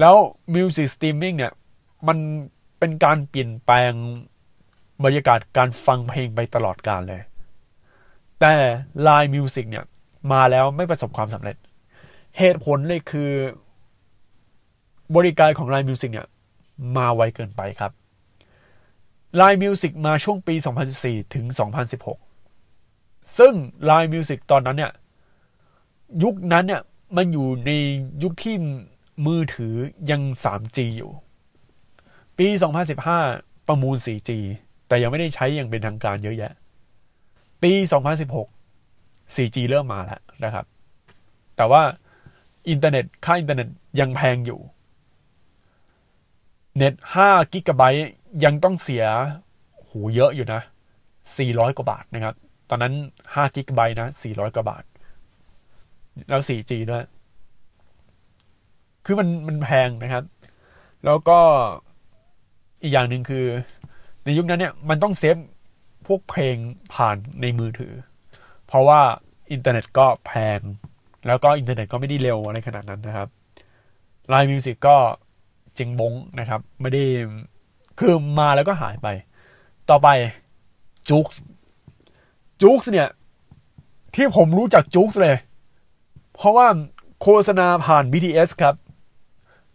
[0.00, 0.16] แล้ว
[0.54, 1.52] Music Streaming เนี่ย
[2.08, 2.18] มัน
[2.78, 3.92] เป็นการเปลี่ยนแปลง
[5.04, 7.22] บรรยากาศการฟังเพลงไปตลอดกาลเลย
[8.40, 8.54] แต่
[9.06, 9.84] Line Music เนี่ย
[10.32, 11.56] มาแล้วไม่ประสบความสำเร็จ
[12.38, 13.32] เหตุผลเลยคือ
[15.16, 16.26] บริการของ Line Music เนี่ย
[16.96, 17.92] มาไวเกินไปครับ
[19.40, 20.54] Line Music มาช่วงปี
[20.94, 21.46] 2014 ถึง
[22.40, 23.54] 2016 ซึ่ง
[23.88, 24.92] Line Music ตอนนั้นเนี่ย
[26.22, 26.82] ยุคนั้นเนี่ย
[27.16, 27.70] มันอยู่ใน
[28.22, 28.56] ยุคที่
[29.26, 29.74] มือถือ
[30.10, 31.12] ยัง 3G อยู่
[32.38, 32.46] ปี
[33.08, 34.30] 2015 ประมูล 4G
[34.88, 36.52] แต่ยังไม่ได้ใช้อย่างเป็นทางการเยอะแยะ
[37.62, 37.72] ปี
[38.54, 40.64] 2016 4G เริ่มมาแล้วนะครับ
[41.56, 41.82] แต่ว่า
[42.68, 43.68] อินเทอร์เน็ตค่าอินเทอร์เน็ต
[44.00, 44.60] ยังแพงอยู่
[46.76, 46.94] เน็ต
[47.24, 48.08] 5กิกะไบต์
[48.44, 49.04] ยังต้องเสีย
[49.88, 50.60] หูเยอะอยู่นะ
[51.18, 52.34] 400 กว่าบาทนะครับ
[52.70, 52.94] ตอนนั้น
[53.24, 54.84] 5กิกะไบต์นะ 400 กว่าบาท
[56.28, 57.04] แล้ว 4G ด้วย
[59.04, 60.24] คือมันมันแพงนะครับ
[61.04, 61.38] แล้วก็
[62.82, 63.44] อีกอย่างหนึ่งคือ
[64.24, 65.36] ในยุคนั้นเนี่ยมันต้อง save
[66.06, 66.56] พวกเพลง
[66.94, 67.92] ผ่านในมือถือ
[68.66, 69.00] เพราะว่า
[69.52, 70.60] อินเทอร์เน็ตก็แพง
[71.26, 73.28] แล้วก็อินเทอร์เน็ตก็ไม่ได้เร็วอะไรขนาดนั้นนะครับ
[74.28, 74.96] LINE MUSIC ก็
[75.74, 77.04] เจ๊งบ๊งนะครับ ไม่ได้
[77.98, 79.08] คือมาแล้วก็หายไป
[79.90, 80.08] ต่อไป
[81.10, 81.40] จุกส์
[82.62, 83.08] จุกส์เนี่ย
[84.14, 85.36] ที่ผมรู้จัก JOOX เลย
[86.34, 86.66] เพราะว่า
[87.20, 88.74] โฆษณาผ่าน BTS ครับ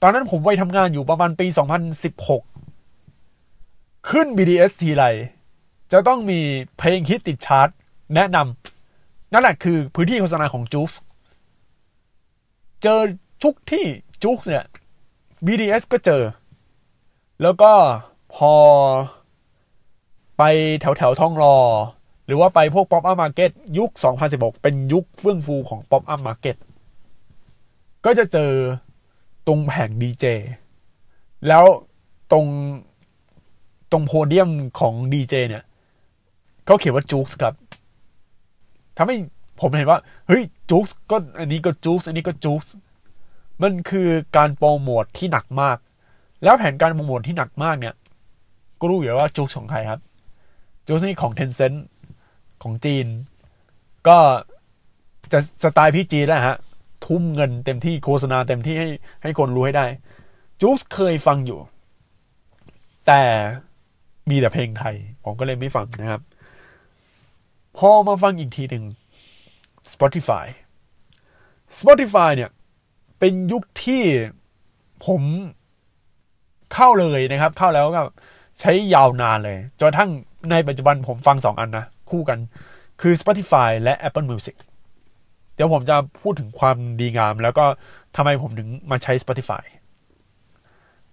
[0.02, 1.48] ตอนนั้นผมไปทำงานอยู่ประมาณปี
[2.78, 5.06] 2016 ขึ้น BTS ทีไร
[5.92, 6.40] จะต้องมี
[6.78, 7.70] เพลงฮิตติดชาร์ต
[8.16, 10.94] แนะนำนั่นแหละคือพื้นที่โฆษณาของจูส
[12.82, 13.00] เจอ
[13.44, 13.86] ทุกที่
[14.24, 14.66] จูสเนี่ย
[15.46, 16.22] BTS ก็เจอ
[17.42, 17.72] แล้วก็
[18.36, 18.54] พอ
[20.38, 20.44] ไป
[20.82, 21.56] แถวแถวท้องรอ
[22.28, 23.90] หรือว่าไปพวก Pop Up Market ยุค
[24.28, 26.56] 2016 เป็นยุคเฟื่องฟูของ Pop Up Market
[28.06, 28.52] ก็ตก็จะเจอ
[29.48, 30.26] ตรงแผงดีเจ
[31.48, 31.66] แล้ว
[32.32, 32.46] ตรง
[33.92, 34.50] ตรงโพเดียม
[34.80, 35.64] ของดีเจเนี่ย
[36.66, 37.54] เขาเขียนว่าจู๊กครับ
[38.98, 39.16] ทำให้
[39.62, 42.64] ผมเห็นว่าเฮ้ยจู๊กก็อันนี้ก็จู๊กอันนี้ก็จู๊ก
[43.62, 44.08] มันคือ
[44.38, 45.78] การโปรโมทที่หนักมาก
[46.44, 47.94] แล้วแผนการโปรโมทที่หนักมากเนี่ย
[48.80, 50.02] ก็รู้อยู่ว่าจู๊กของใครครับ
[50.88, 51.78] จู๊กนี่ของ Tencent
[52.64, 53.06] ของจีน
[54.08, 54.18] ก็
[55.32, 56.58] จะสไตล์พี่จีนแหละฮะ
[57.06, 58.90] ทุ่มเงินเต็มที่โฆษณาเต็มที่ให้
[59.24, 59.86] ให้คนรู้ให้ได้
[60.62, 61.60] จูสเคยฟังอยู่
[63.08, 63.22] แต่
[64.30, 66.22] มีแต่เพลงไทย ผมก็เลยไม่ฟังนะครับ
[67.78, 68.84] พอมาฟังอีกทีหนึ่ง
[69.92, 70.46] Spotify
[71.80, 72.52] Spotify เนี่ย
[73.20, 74.04] เป็นยุคที่
[75.08, 75.22] ผม
[76.74, 78.04] เข้าเลยนะครับ เข้าแล้วก็
[78.60, 80.10] ใช้ยาวนานเลยจนทั้ง
[80.52, 82.40] ในปัจจุบันผมฟังสองอันนะ คู่กัน
[83.02, 84.56] คือ Spotify และ Apple Music
[85.56, 87.66] เดี๋ยวผมจะพูดถึงความดีงาม แล้วก็
[88.16, 89.64] ทำไมผมถึงมาใช้ Spotify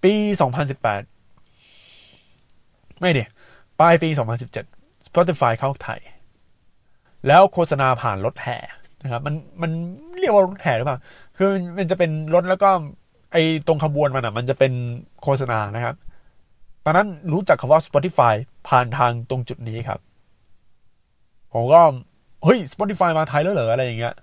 [0.02, 0.14] ปี
[1.38, 3.22] 2018 ไม่เดี
[3.80, 4.08] ปลายปี
[4.58, 6.00] 2017 Spotify เข้าไทย
[7.26, 8.58] แล้วโฆษณาผ่านรถแห่
[9.02, 9.70] นะครับ มันมัน
[10.18, 10.98] เรียกว่ารถแห่หรือเปล่า
[11.36, 12.70] คือมันจะเป็นรถแล้วก็
[13.32, 13.36] ไอ
[13.66, 14.72] ตรงขบวนมันอะ มันจะเป็น
[15.22, 15.96] โฆษณานะครับ
[16.84, 18.34] ตอนนั้นรู้จักคำว่า Spotify
[18.68, 20.00] ผ่านทางตรงจุดนี้ครับ
[21.54, 21.80] ผมก็
[22.44, 24.14] เฮ้ย Spotify มาไทยแล้วเหรออะไรอย่างเงี้ย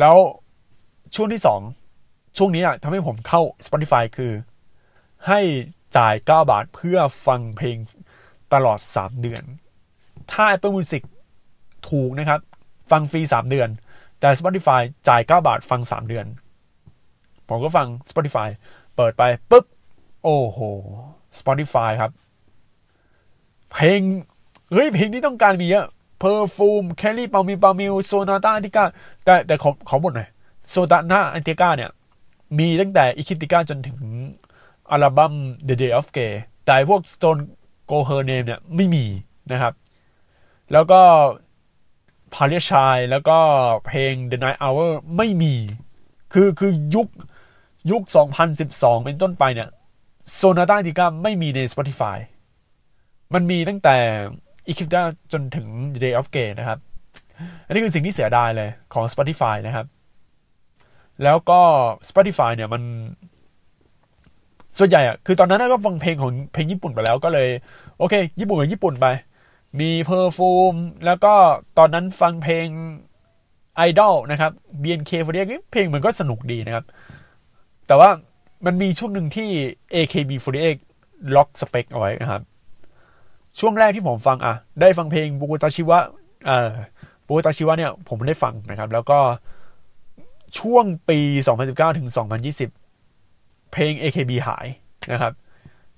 [0.00, 0.16] แล้ว
[1.14, 1.60] ช่วงที่สอง
[2.36, 4.32] ช่วงนี้อะทำให้ผมเข้า Spotify คือ
[5.28, 5.40] ให้
[5.96, 7.76] จ่าย 9 บาทเพื่อฟังเพลง
[8.52, 9.42] ตลอด 3 เดือน
[10.32, 11.02] ถ้า Apple Music
[11.88, 12.40] ถูกนะครับ
[12.90, 13.68] ฟังฟรี 3 เดือน
[14.20, 16.26] แต่ Spotify จ่าย 9 บาทฟัง 3 เดือน
[17.48, 18.48] ผมก็ฟัง Spotify
[18.96, 19.64] เปิดไปปุ๊บ
[20.24, 20.58] โอ้โห
[21.38, 22.12] Spotify ครับ
[23.72, 24.00] เพลง
[24.72, 25.86] เฮ้ยเพลงที่ต้องการมีเยอะ
[26.22, 28.84] Perfume แคลรี่ปามิปามิวโซนาตาอันติกา
[29.24, 30.28] แต่แต่ขอขอหมดหน่อย
[30.68, 31.90] โซนาตาอันติกาเนี่ย
[32.58, 33.98] มีตั้งแต่อิคิติกาจนถึง
[34.90, 35.34] อัลบั้ม
[35.68, 36.32] The Day of Gay
[36.66, 37.42] แต่พวก Stone
[37.90, 39.04] Go Her Name เนี่ยไม่มี
[39.52, 39.72] นะครับ
[40.72, 41.00] แล้วก็
[42.34, 43.38] p a l i a s h i แล้วก็
[43.86, 45.54] เพลง The Night Hour ไม่มี
[46.32, 47.08] คือคือยุค
[47.90, 48.02] ยุค
[48.54, 49.68] 2012 เป็นต้นไปเนี่ย
[50.34, 52.16] โซนาต้าติก้าไม่มีใน Spotify
[53.34, 53.96] มันมีตั้งแต่
[54.68, 55.02] อีคิฟดา
[55.32, 55.66] จนถึง
[56.02, 56.78] Day of Gay นะครับ
[57.66, 59.86] อันนี้คือสิ่งที่เสียดายเลยของ Spotify นะครับ
[61.22, 61.60] แล้วก็
[62.08, 62.82] Spotify เนี่ยมัน
[64.78, 67.48] ส่วนใหญ่อะคือตอนนั้นก็ฟังเพลงของเพลงญี่ปุ่นไปแล้วก็เลย
[67.98, 69.06] โอเค ญี่ปุ่นกับญี่ปุ่นไป
[69.80, 70.74] มี Perfume
[71.06, 71.34] แล้วก็
[71.78, 72.66] ตอนนั้นฟังเพลง
[73.76, 74.52] ไอดอลนะครับ
[74.82, 76.84] BNK48 เพลงมันก็สนุกดีนะครับ
[77.86, 78.10] แต่ว่า
[78.66, 79.48] มันมีช่วงหนึ่งที่
[79.94, 80.76] AKB48
[81.36, 82.42] lock spec เอาไว้นะครับ
[83.58, 85.98] ช่วงแรกที่ผมฟังอะ ได้ฟังเพลง Bokutachi wa
[86.46, 86.70] เอ่อ
[87.26, 89.18] Bokutachi wa เนี่ย ผมได้ฟังนะครับ แล้วก็
[90.58, 91.18] ช่วงปี
[91.58, 92.08] 2019 ถึง
[92.90, 94.66] 2020 เพลง AKB หาย
[95.12, 95.32] นะครับ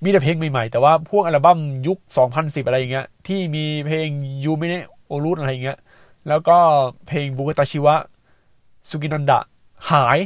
[0.02, 1.98] มีแต่เพลงใหม่ๆ แต่ว่าพวกอัลบั้มยุค
[2.32, 4.08] 2010 อะไรอย่างเงี้ย ที่มีเพลง
[4.44, 4.74] ยูมิเน
[5.06, 5.78] โอรุอะไรอย่างเงี้ย
[6.28, 6.56] แล้วก็
[7.08, 7.94] เพลงบุกุตาชิวะ
[8.88, 9.40] สุกินันดะ
[9.90, 10.18] หาย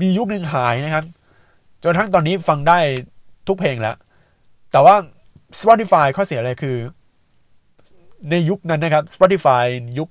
[0.00, 1.04] มียุคหนึ่งหายนะครับ
[1.82, 2.78] จนทั้งตอนนี้ฟังได้
[3.46, 3.96] ทุกเพลงแล้ว
[4.72, 4.94] แต่ว่า
[5.60, 6.76] Spotify ข้อเสียอะไรคือ
[8.30, 9.64] ในยุคนั้นนะครับ Spotify
[9.98, 10.08] ยุค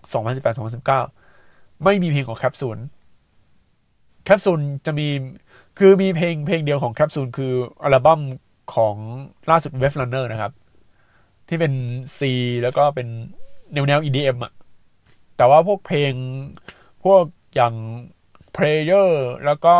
[1.11, 2.77] 2018-2019 ไม่มีเพลงของแคปซูล
[4.25, 5.07] แคปซูลจะมี
[5.79, 8.21] คือมีเพลงเพลงเดียวของแคปซูลคืออัลบั้ม
[8.75, 8.95] ของ
[9.49, 10.51] ล่าสุดเวฟลันเนอร์นะครับ
[11.47, 11.73] ที่เป็น
[12.17, 12.19] C
[12.61, 13.07] แล้วก็เป็น
[13.73, 14.53] แนวแนว EDM อะ
[15.37, 16.13] แต่ว่าพวกเพลง
[17.03, 17.23] พวก
[17.55, 17.75] อย่าง
[18.55, 19.09] Prayer
[19.45, 19.75] แล้วก็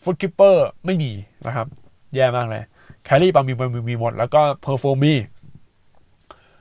[0.00, 0.56] Foot Keeper
[0.86, 1.12] ไม่มี
[1.46, 1.66] นะครับ
[2.14, 2.62] แย่มากเลย
[3.06, 5.14] แคลรี่ปามีมีมีหมด แล้วก็ Perform มี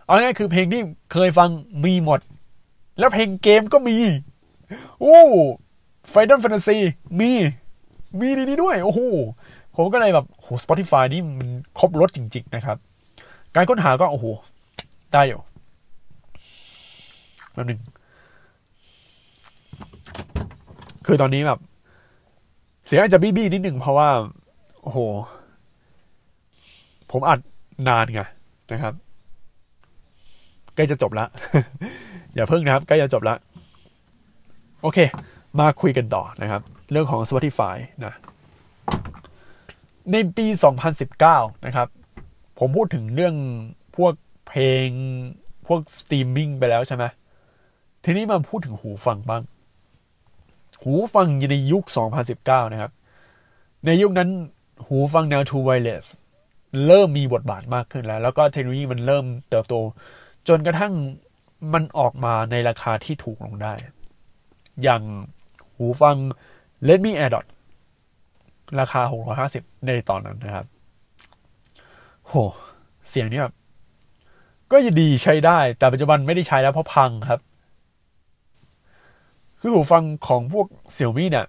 [0.06, 0.82] เอาง่ายคือเพลงที่
[1.14, 1.50] เคยฟัง
[1.86, 2.20] มีหมด
[3.00, 3.98] แล้วเพลงเกมก็มี
[5.00, 5.20] โอ้
[6.10, 6.78] ไฟดอลแฟนตาซี
[7.20, 7.32] มี
[8.20, 9.00] มีดีนี้ด้วย โอ้โห
[9.76, 12.78] ผมก็เลยแบบโห Spotify นี่มันครบรถจริง ๆ นะครับ
[13.56, 14.26] การค้นหาก็ โอ้โห
[15.14, 15.42] ได้อยู่
[17.54, 17.80] แป๊บนึง
[21.06, 21.60] คือตอนนี้แบบ
[22.86, 24.10] เสียงอาจจะบี้ๆนิดหนึ่งเพราะว่า
[24.84, 25.00] โอ้โห
[27.18, 27.40] ผมอัด
[27.88, 28.22] นานไง
[28.72, 28.94] นะครับ
[30.76, 31.28] ใกล้จะจบแล้ว
[32.34, 33.38] อย่าเพิ่งนะครับใกล้จะจบแล้ว
[34.82, 34.98] โอเค
[35.60, 36.62] มาคุยกันต่อนะครับ
[36.92, 38.14] เรื่องของ Spotify นะ
[40.12, 40.46] ในปี
[41.06, 41.88] 2019 นะครับ
[42.60, 43.36] ผมพูดถึงเรื่อง
[43.98, 44.14] พวก
[44.48, 44.88] เพลง
[45.68, 47.04] พวกสตรีมมิ่งไปแล้วใช่ไหม
[48.04, 49.44] ทีนี้มาพูดถึงหูฟังบ้าง
[50.82, 51.84] หูฟังในยุค
[52.30, 52.92] 2019 นะครับ
[53.86, 54.30] ในยุคนั้น
[54.88, 56.06] หูฟังแนว True Wireless
[56.88, 59.76] เริ่มมีบทบาทมากขึ้นแล้ว แล้วก็เทคโนโลยีมันเริ่มเติบโต
[60.48, 60.94] จนกระทั่ง
[61.74, 63.74] มันออกมาในราคาที่ถูกลงได้
[64.84, 65.02] อย่าง
[65.76, 66.16] หูฟัง
[66.88, 67.46] Redmi AirDot
[68.80, 69.02] ราคา
[69.44, 70.66] 650 ในตอนนั้นนะครับ
[72.28, 72.34] โห
[73.10, 73.54] เสียงนี้แบบ
[74.72, 77.42] ก็ยังดีใช้ได้ แต่ปัจจุบันไม่ได้ใช้แล้วเพราะพังครับ
[79.60, 81.46] คือหูฟังของพวกเสี่ยวมี่เนี่ย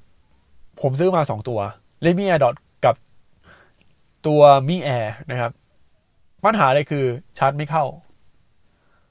[0.80, 1.58] ผมซื้อมาสองตัว
[2.04, 2.54] Redmi AirDot
[4.26, 5.52] ตัวมี Air นะครับ
[6.44, 7.04] ปัญหาเลยคือ
[7.38, 7.84] ชาร์จไม่เข้า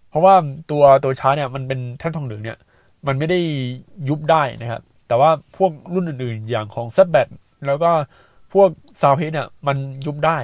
[0.09, 0.35] เพราะว่า
[0.71, 2.57] ตัวตัวชาร์จเนี่ยมันเป็นแท่นทองเหลืองเนี่ย
[3.07, 3.39] มันไม่ได้
[4.09, 7.27] ยุบได้นะครับ แต่ว่าพวกรุ่นอื่นๆ อย่างของ z b a t
[7.65, 7.91] แล้วก็
[8.53, 8.69] พวก
[9.01, 10.37] ซาวเพสเนี่ยมันยุบได้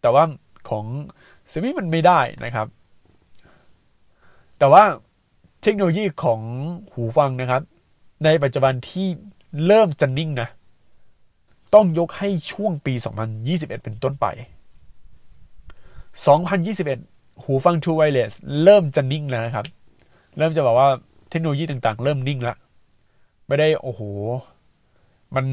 [0.00, 0.24] แต่ว่า
[0.68, 0.84] ของ
[1.48, 2.66] เซมิมันไม่ได้นะครับ
[4.58, 4.82] แต่ว่า
[5.62, 6.40] เทคโนโลยีของ
[6.92, 7.62] หูฟังนะครับ
[8.24, 9.06] ในปัจจุบันที่
[9.66, 10.48] เริ่มจะนิ่งนะ
[11.74, 12.94] ต้องยกให้ช่วงปี
[13.38, 14.26] 2021 เป็นต้นไป
[16.64, 19.66] 2021 หูฟัง True Wireless เริ่มจะนิ่งแล้วนะครับ
[20.38, 20.88] เริ่มจะบอกว่า
[21.30, 22.56] เทคโนโลยีต่างๆ เริ่มนิ่งแล้ว
[23.46, 24.00] ไม่ได้โอ้โห
[25.34, 25.46] มัน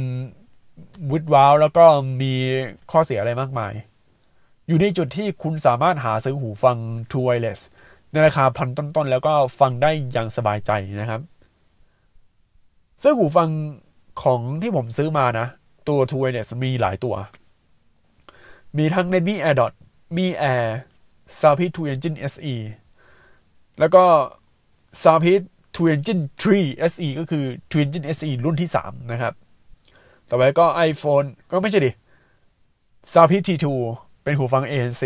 [1.11, 1.85] วุดว้าว แล้วก็
[2.21, 2.33] มี
[2.91, 3.73] ข้อเสียอะไรมากมาย
[4.67, 6.77] อยู่ในจุดที่คุณสามารถหาซื้อหูฟัง
[7.09, 7.59] True Wireless
[8.11, 11.21] ในราคาพันต้นๆ แล้วก็ฟังได้อย่างสบายใจนะครับ
[13.03, 13.49] ซึ่งหูฟัง
[14.21, 15.47] ของที่ผมซื้อมานะ
[15.87, 17.15] ตัว True Wireless มีหลายตัว
[18.77, 19.73] มีทั้ง Redmi AirDot
[20.17, 20.65] มี Air
[21.39, 22.55] s o u p i t True Engine SE
[23.79, 24.03] แล้วก็
[25.03, 25.41] s o u p i t
[25.73, 29.33] True Engine 3 SE ก็คือ True Engine SE รุ่นที่ 3 นะครับ
[30.29, 31.91] ต่อไปก็ iPhone ก็ไม่ใช่ดิ
[33.13, 33.65] s o u p i t T2
[34.23, 35.03] เป็นหูฟัง ANC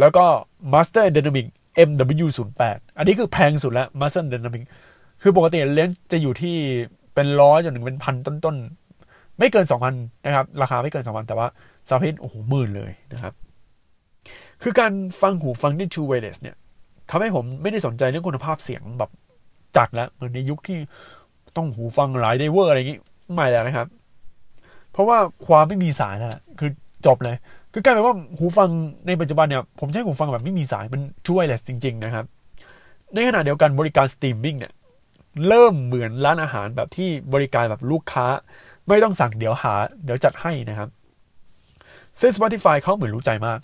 [0.00, 0.24] แล้วก็
[0.72, 1.46] Master Dynamic
[1.88, 4.62] MW08 อันนี้คือแพงสุดแล้ว Master Dynamic
[5.22, 6.56] คือปกติเลนส์จะอยู่ที่
[7.14, 8.79] เป็นร้อยจนถึงเป็นพันต้นๆ
[9.40, 11.46] ไม่เกินสองพันนะครับ ราคาไม่เกินสองพันแต่ว่า
[11.88, 13.34] ซาพิทโอ้โหหมื่นเลยนะครับ
[14.62, 16.56] คือการฟังหูฟังที่ True Wireless เนี่ย
[17.10, 19.10] ทำให้ผมไม่ได้สนใจเรื่องคุณภาพเสียงแบบ
[19.76, 20.78] จัดแล้วเหมือนในยุคที่
[21.56, 23.00] ต้องหูฟังหลาย driver อะไรอย่างงี้
[23.34, 23.88] ไม่แล้วนะครับ
[24.92, 26.70] เพราะว่าความไม่มีสายนั่นแหละคือ
[27.06, 27.36] จบเลย
[27.72, 28.68] คือกลายเป็นว่าหูฟัง
[29.06, 32.24] ในปัจจุบันเนี่ยผมใช้หูฟังแบบไม่มีสายมัน wireless จริง ๆ นะครับ
[33.14, 34.72] ในขณะเดียวกันบริการสตรีมมิ่งเนี่ย
[35.48, 38.26] เริ่มเหมือนร้านอาหารแบบที่บริการแบบลูกค้า
[38.90, 39.74] ไม่ต้องสั่งเดี๋ยวหา
[40.04, 40.88] เดี๋ยวจัดให้นะครับ
[42.20, 43.60] ซึ่ง Spotify เขาเหมือนรู้ใจมาก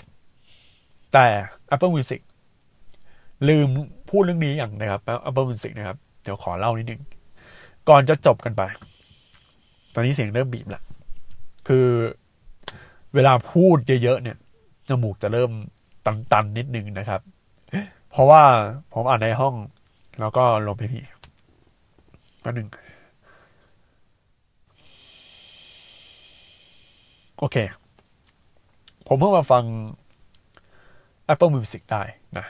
[1.12, 1.27] แต่
[1.74, 2.20] Apple Music
[3.49, 3.68] ลืม
[4.11, 7.01] พูดเรื่องนี้อย่างนะครับ Apple Music นะครับ เดี๋ยวขอเล่านิดนึง
[7.89, 8.62] ก่อนจะจบกันไป
[9.95, 10.83] ตอนนี้เสียงเริ่มบีบแล้ว
[11.68, 11.89] คือ
[13.14, 14.37] เวลาพูดเยอะๆเนี่ย
[14.89, 15.51] จมูกจะเริ่ม
[16.33, 17.20] ตันๆนิดนึงนะครับ
[18.11, 18.43] เพราะว่า
[18.93, 19.55] ผมอ่านในห้อง
[20.20, 21.03] แล้วก็ลงไปพี่
[22.45, 22.68] ก็หนึ่ง
[27.39, 27.57] โอเค
[29.07, 29.64] ผมเพิ่งมาฟัง
[31.32, 32.03] Apple Music ได้
[32.39, 32.47] นะ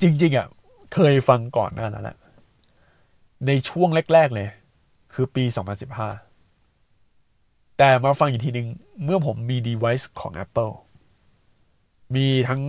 [0.00, 0.48] จริง ๆอะ
[0.94, 2.16] เคยฟังก่อนหน้านั้นแหละ
[3.46, 4.48] ในช่วงแรก ๆ เลย
[5.12, 5.44] คือปี
[6.80, 8.68] 2015 แต่มาฟังอีกทีนึง
[9.04, 10.72] เมื่อผมมี device ของ Apple
[12.14, 12.62] มีทั้ง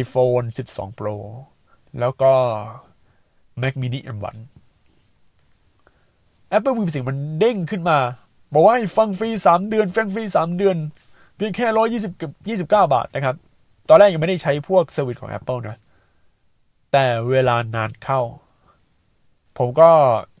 [0.00, 1.16] iPhone 12 Pro
[2.00, 2.32] แล้วก็
[3.60, 4.36] Mac mini M1
[6.56, 7.98] Apple Music มันเด้งขึ้นมา
[8.52, 10.76] บอกว่าให้ฟังฟรี3เดือนฟังฟรี3เดือน
[11.36, 11.66] เพียงแค่
[12.12, 13.36] 120กับ29บาทนะครับ
[13.88, 15.76] ตอนแรกยังไม่ได้ใช้พวก service ของ Apple นะ
[16.92, 18.20] แต่เวลานานเข้า
[19.58, 19.90] ผมก็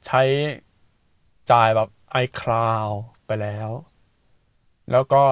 [0.06, 0.22] ใช้
[1.50, 1.88] จ่ายแบบ
[2.24, 2.92] iCloud
[3.26, 3.68] ไปแล้ว
[4.92, 5.22] แล้วก็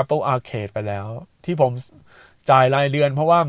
[0.00, 1.06] Apple Arcade ไปแล้ว
[1.44, 1.72] ที่ผม
[2.50, 3.40] จ่ายรายเดือนเพราะว่า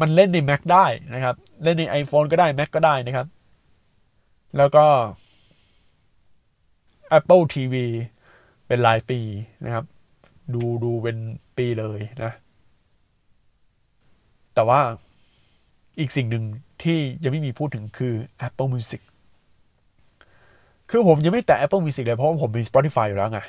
[0.00, 3.26] มันเล่นใน Mac ได้นะครับ เล่นใน iPhone ก็ได้ Mac ก็ได้นะครับ
[4.56, 4.86] แล้วก็
[7.18, 7.74] Apple TV
[8.66, 9.20] เป็นรายปี
[9.64, 9.84] นะครับ
[10.54, 11.16] ดูดูเป็น
[11.56, 12.32] ปีเลยนะ
[14.54, 14.80] แต่ว่า
[15.98, 16.44] อีกสิ่งหนึ่ง
[16.82, 18.14] ที่ยังไม่มีพูดถึงคือ
[18.46, 19.02] Apple Music
[20.90, 23.40] คือผมยังไม่แตะ Apple Music เลยเพราะว่าผมมี Spotify อยู่แล้วไง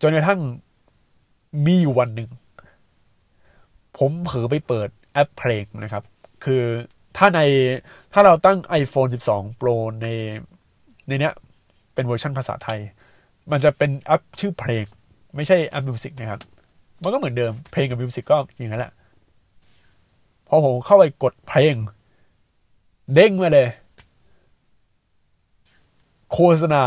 [0.00, 0.40] จนกระทั่ง
[1.66, 2.30] มีอยู่วันหนึ่ง
[3.98, 6.02] ผมเผลอไปเปิดแอปเพลงนะครับ
[6.44, 6.62] คือ
[7.16, 7.40] ถ้าใน
[8.12, 10.08] ถ้าเราตั้ง iPhone 12 Pro ใน
[11.08, 11.34] ในเนี้ย
[11.94, 12.78] เป็นเวอร์ชันภาษาไทย
[13.50, 14.84] มันจะเป็นแอปชื่อเพลง
[15.36, 16.40] ไม่ใช่แอป Music นะครับ
[17.02, 18.92] มันก็เหมือนเดิมเพลงกับ Music ก็อย่างนั้นแหละ
[20.48, 21.74] พอผมเข้าไปกดเพลง
[23.14, 23.68] เด้งมาเลย
[26.32, 26.82] โฆษณา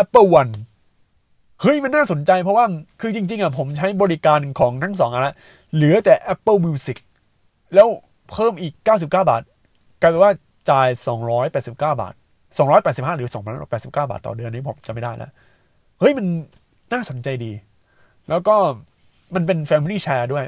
[0.00, 0.52] Apple One
[1.60, 2.66] เฮ้ย มันน่าสนใจเพราะว่า
[3.00, 5.34] คือจริง ๆอะผมใช้บริการของทั้งสองอันละ
[5.74, 6.98] เหลือแต่ Apple Music
[7.74, 7.88] แล้ว
[8.30, 9.42] เพิ่มอีก 99 บาท
[10.00, 10.32] กลายเป็นว่า
[10.70, 10.88] จ่าย
[11.30, 12.14] 289 บาท
[12.60, 13.28] 285 หรือ
[13.58, 15.30] 289 บาทต่อเดือนนี้ผมจะไม่ได้แล้ว
[16.00, 16.26] เฮ้ยมัน
[16.92, 17.52] น่าสนใจดี
[18.28, 18.56] แล้วก็
[19.34, 20.46] มันเป็น Family Share ด้วย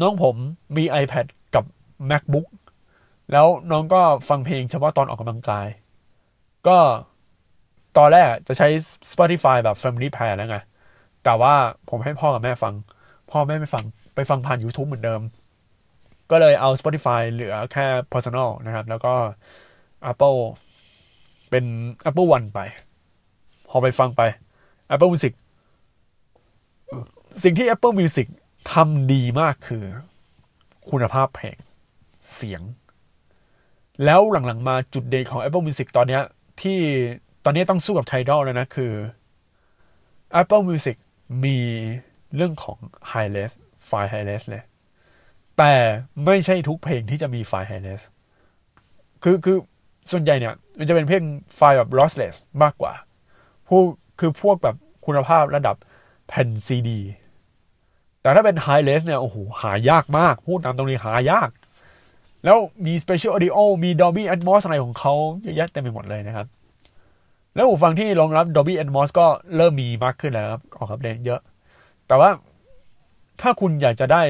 [0.00, 0.36] น้องผม
[0.76, 1.64] มี iPad กับ
[2.10, 2.46] MacBook
[3.32, 5.66] แล้วน้องก็ฟังเพลงเฉพาะตอนออกกำลังกาย
[6.68, 6.78] ก็
[7.98, 8.68] ตอนแรกจะใช้
[9.12, 10.58] Spotify แบบ Family Plan แล้วไง
[11.24, 11.54] แต่ว่า
[11.90, 12.74] ผมให้พ่อกับแม่ฟัง
[13.30, 13.84] พ่อแม่ไม่ฟัง
[14.14, 15.20] ไปฟังผ่าน YouTube เหมือนเดิม
[16.30, 19.14] ก็เลยเอา Spotify เหลือแค่ Personal นะครับ แล้วก็
[20.10, 20.38] Apple
[21.54, 21.72] เป็น
[22.08, 22.60] Apple One ไป
[23.68, 24.22] พอไปฟังไป
[24.94, 25.32] Apple Music
[27.42, 28.26] สิ่งที่ Apple Music
[28.72, 29.84] ทำดีมากคือ
[30.90, 31.56] คุณภาพเพลง
[32.34, 32.62] เสียง
[34.04, 36.20] แล้วหลังๆมาจุดเด่นของ Apple Music ตอนนี้
[36.62, 36.78] ที่
[37.44, 38.92] ตอนนี้ต้องสู้กับ Tidal แล้วนะคือ
[40.40, 40.96] Apple Music
[41.44, 41.58] มี
[42.36, 42.78] เรื่องของ
[43.12, 43.52] high res
[43.86, 44.62] ไฟล์ high res เลย
[45.58, 45.72] แต่
[46.24, 48.02] ไม่ใช่ทุกเพลงที่จะมีไฟล์ high res
[49.22, 49.58] คือคือ
[50.10, 51.22] ส่วนใหญ่เนี่ย มันจะเป็นเพลง
[51.56, 52.92] ไฟล์แบบ lossless มากกว่า
[53.68, 53.84] พวก
[54.20, 54.76] คือพวกแบบ
[55.06, 55.76] คุณภาพระดับ
[56.28, 57.00] แผ่นซีดี
[58.20, 61.48] แต่ถ้าเป็น high res เนี่ย โอ้โห หายากมาก พูดตามตรงนี้หายาก
[62.44, 66.46] แล้วมี special audio มี Dolby Atmos อะไรของเขาเยอะแยะเต็มไปหมดเลยนะครับ
[67.54, 69.26] แล้วหูฟังที่รองรับ Dolby Atmos ก็
[69.56, 71.40] เริ่มมีมากขึ้นแล้วครับออกอัปเดตเยอะ
[72.06, 72.30] แต่ว่า
[73.40, 74.22] ถ้าคุณอยากจะได้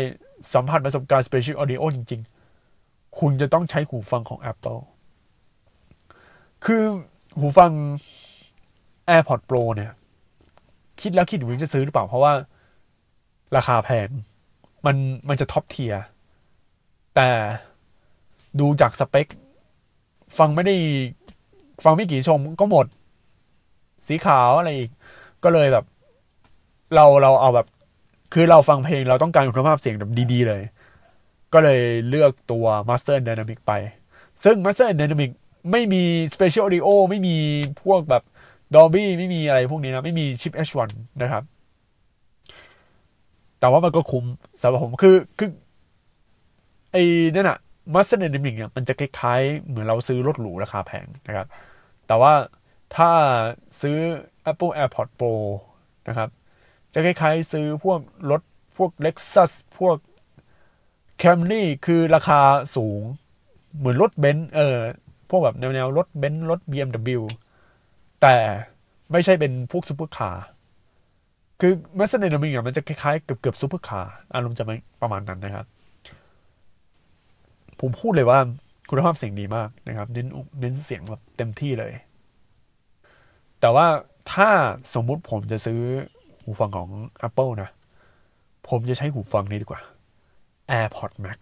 [0.55, 2.21] สัมผัสประสบการณ์ special audio จริง
[2.69, 4.81] ๆ คุณจะต้องใช้หูฟังของ Apple
[6.67, 6.83] คือ
[7.39, 7.71] หูฟัง
[9.09, 9.93] AirPods Pro เนี่ย
[11.01, 12.33] คิดแล้วคิดอยู่จะซื้อหรือเปล่า เพราะว่า
[13.57, 14.09] ราคาแพง
[14.87, 14.97] มัน
[15.29, 16.03] มันจะ top tier
[17.15, 17.29] แต่
[18.61, 19.27] ดูจากสเปค
[20.39, 20.77] ฟังไม่ได้
[21.85, 22.87] ฟังไม่กี่ชมก็หมด
[24.07, 24.91] สีขาวอะไรอีก
[25.45, 25.85] ก็เลยแบบ
[26.95, 27.67] เราเราเอาแบบ
[28.33, 30.63] คือเราฟังเพลงเราต้องการคุณภาพเสียงแบบดี ๆ เลย
[31.53, 33.73] ก็เลยเลือกตัว Master Dynamic ไป
[34.45, 35.33] ซึ่ง Master Dynamic
[35.71, 36.03] ไม่มี
[36.35, 37.37] Spatial Audio ไม่มี
[37.83, 38.23] พวกแบบ
[38.75, 40.91] Dolby ไม่มีอะไรพวกนี้นะ ไม่มีชิป H1
[41.23, 41.43] นะครับ
[43.59, 44.25] แต่ว่ามันก็คุ้ม
[44.61, 45.51] สำหรับผมคือคือ
[46.93, 47.05] ไอ้
[47.35, 47.59] นั่นอะ
[47.95, 51.47] Master Dynamic เนี่ยมันจะคล้ายๆ เหมือนเราซื้อรถหรูราคาแพงนะครับ
[52.07, 52.33] แต่ว่า
[52.97, 53.11] ถ้า
[53.81, 53.99] ซื้อ
[54.51, 55.33] Apple AirPod Pro
[56.09, 56.29] นะครับ
[56.93, 58.01] จะคล้ายๆ ซื้อพวก
[58.31, 58.43] รถ
[58.77, 59.97] พวก Lexus พวก
[61.23, 62.41] Camry คือราคา
[62.77, 63.01] สูง
[63.77, 64.79] เหมือนรถเบนซ์เออ
[65.31, 67.21] พวกแบบแนวรถเบนซ์รถ BMW
[68.23, 68.37] แต่
[69.13, 70.45] ไม่ใช่เป็นพวกซูเปอร์คาร์
[71.61, 74.65] คือ Master Dynamic เนี่ยมันจะคล้ายๆเกือบๆซูเปอร์คาร์อารมณ์จะ
[75.03, 75.67] ประมาณนั้นนะครับ
[77.81, 78.39] ผมพูดเลยว่า
[78.89, 80.27] คุณภาพเสียงดีมากนะครับ เน้น
[80.61, 81.93] เน้นเสียงแบบเต็มที่เลย
[83.61, 83.87] แต่ว่า
[84.33, 84.49] ถ้า
[84.95, 85.81] สมมุติผมจะซื้อ
[86.43, 86.89] หูฟังของ
[87.27, 87.71] Apple นะ
[88.69, 89.81] ผมจะใช้หูฟังนี้ดีกว่า
[90.71, 91.39] AirPods Max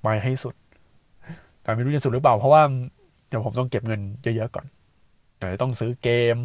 [0.00, 0.54] ไปให้สุด
[1.62, 2.62] แต่ไม่รู้จะสุดหรือเปล่า เพราะว่า
[3.28, 4.66] เดี๋ยวผมต้องเก็บเงินเยอะๆก่อน
[5.36, 6.36] เดี๋ยวต้องซื้อเกม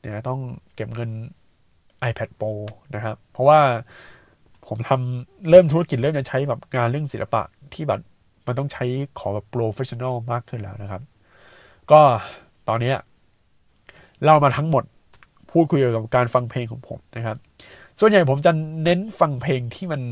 [0.00, 0.40] เดี๋ยวต้อง
[0.74, 1.10] เก็บเงิน
[2.08, 2.52] iPad Pro
[2.94, 3.60] นะครับ เพราะว่า
[4.68, 7.42] ผมทำเริ่มธุรกิจเริ่มจะใช้แบบงานเรื่องศิลปะ
[7.74, 8.00] ที่แบบ
[8.46, 8.84] มันต้องใช้
[9.18, 11.02] ขอแบบ professional มากขึ้นแล้วนะครับ
[11.90, 12.00] ก็
[12.68, 12.94] ตอนนี้
[14.22, 14.84] เล่ามาทั้งหมด
[15.50, 17.36] พูดคุยเกี่ยวกับการฟังเพลงของผมนะครับ
[18.00, 18.52] ส่วนใหญ่ผมจะ
[18.84, 20.02] เน้นฟังเพลงที่มัน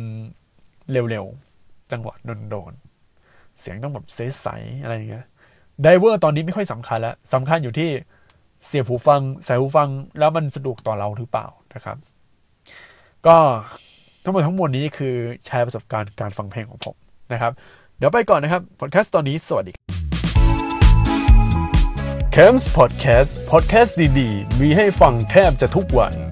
[0.91, 2.15] เร็วๆ จังหวะ
[2.51, 2.82] โดนๆ
[3.63, 5.27] เสียงต้องแบบใสๆอะไรอย่างเงี้ย
[5.83, 7.91] ไดเวอร์ตอนนี้ไม่ค่อยสำคัญแล้วสำคัญอยู่ที่
[8.67, 9.89] เสียบหูฟังใส่หูฟัง
[10.19, 11.97] แล้วมันสะดวกต่อเราหรือเปล่านะครับ
[13.27, 13.37] ก็
[14.25, 15.15] ทั้งหมดทั้งมวลนี้คือ
[15.47, 16.97] แชร์ประสบการณ์การฟังเพลงของผม
[17.33, 17.53] นะครับ
[17.99, 19.73] เดี๋ยวไปก่อนนะครับพอดแคสต์ตอนนี้สวัสดี
[22.35, 23.91] c a m s Podcast Podcast
[24.21, 26.32] ดีๆ มีให้ฟังแทบจะทุกวัน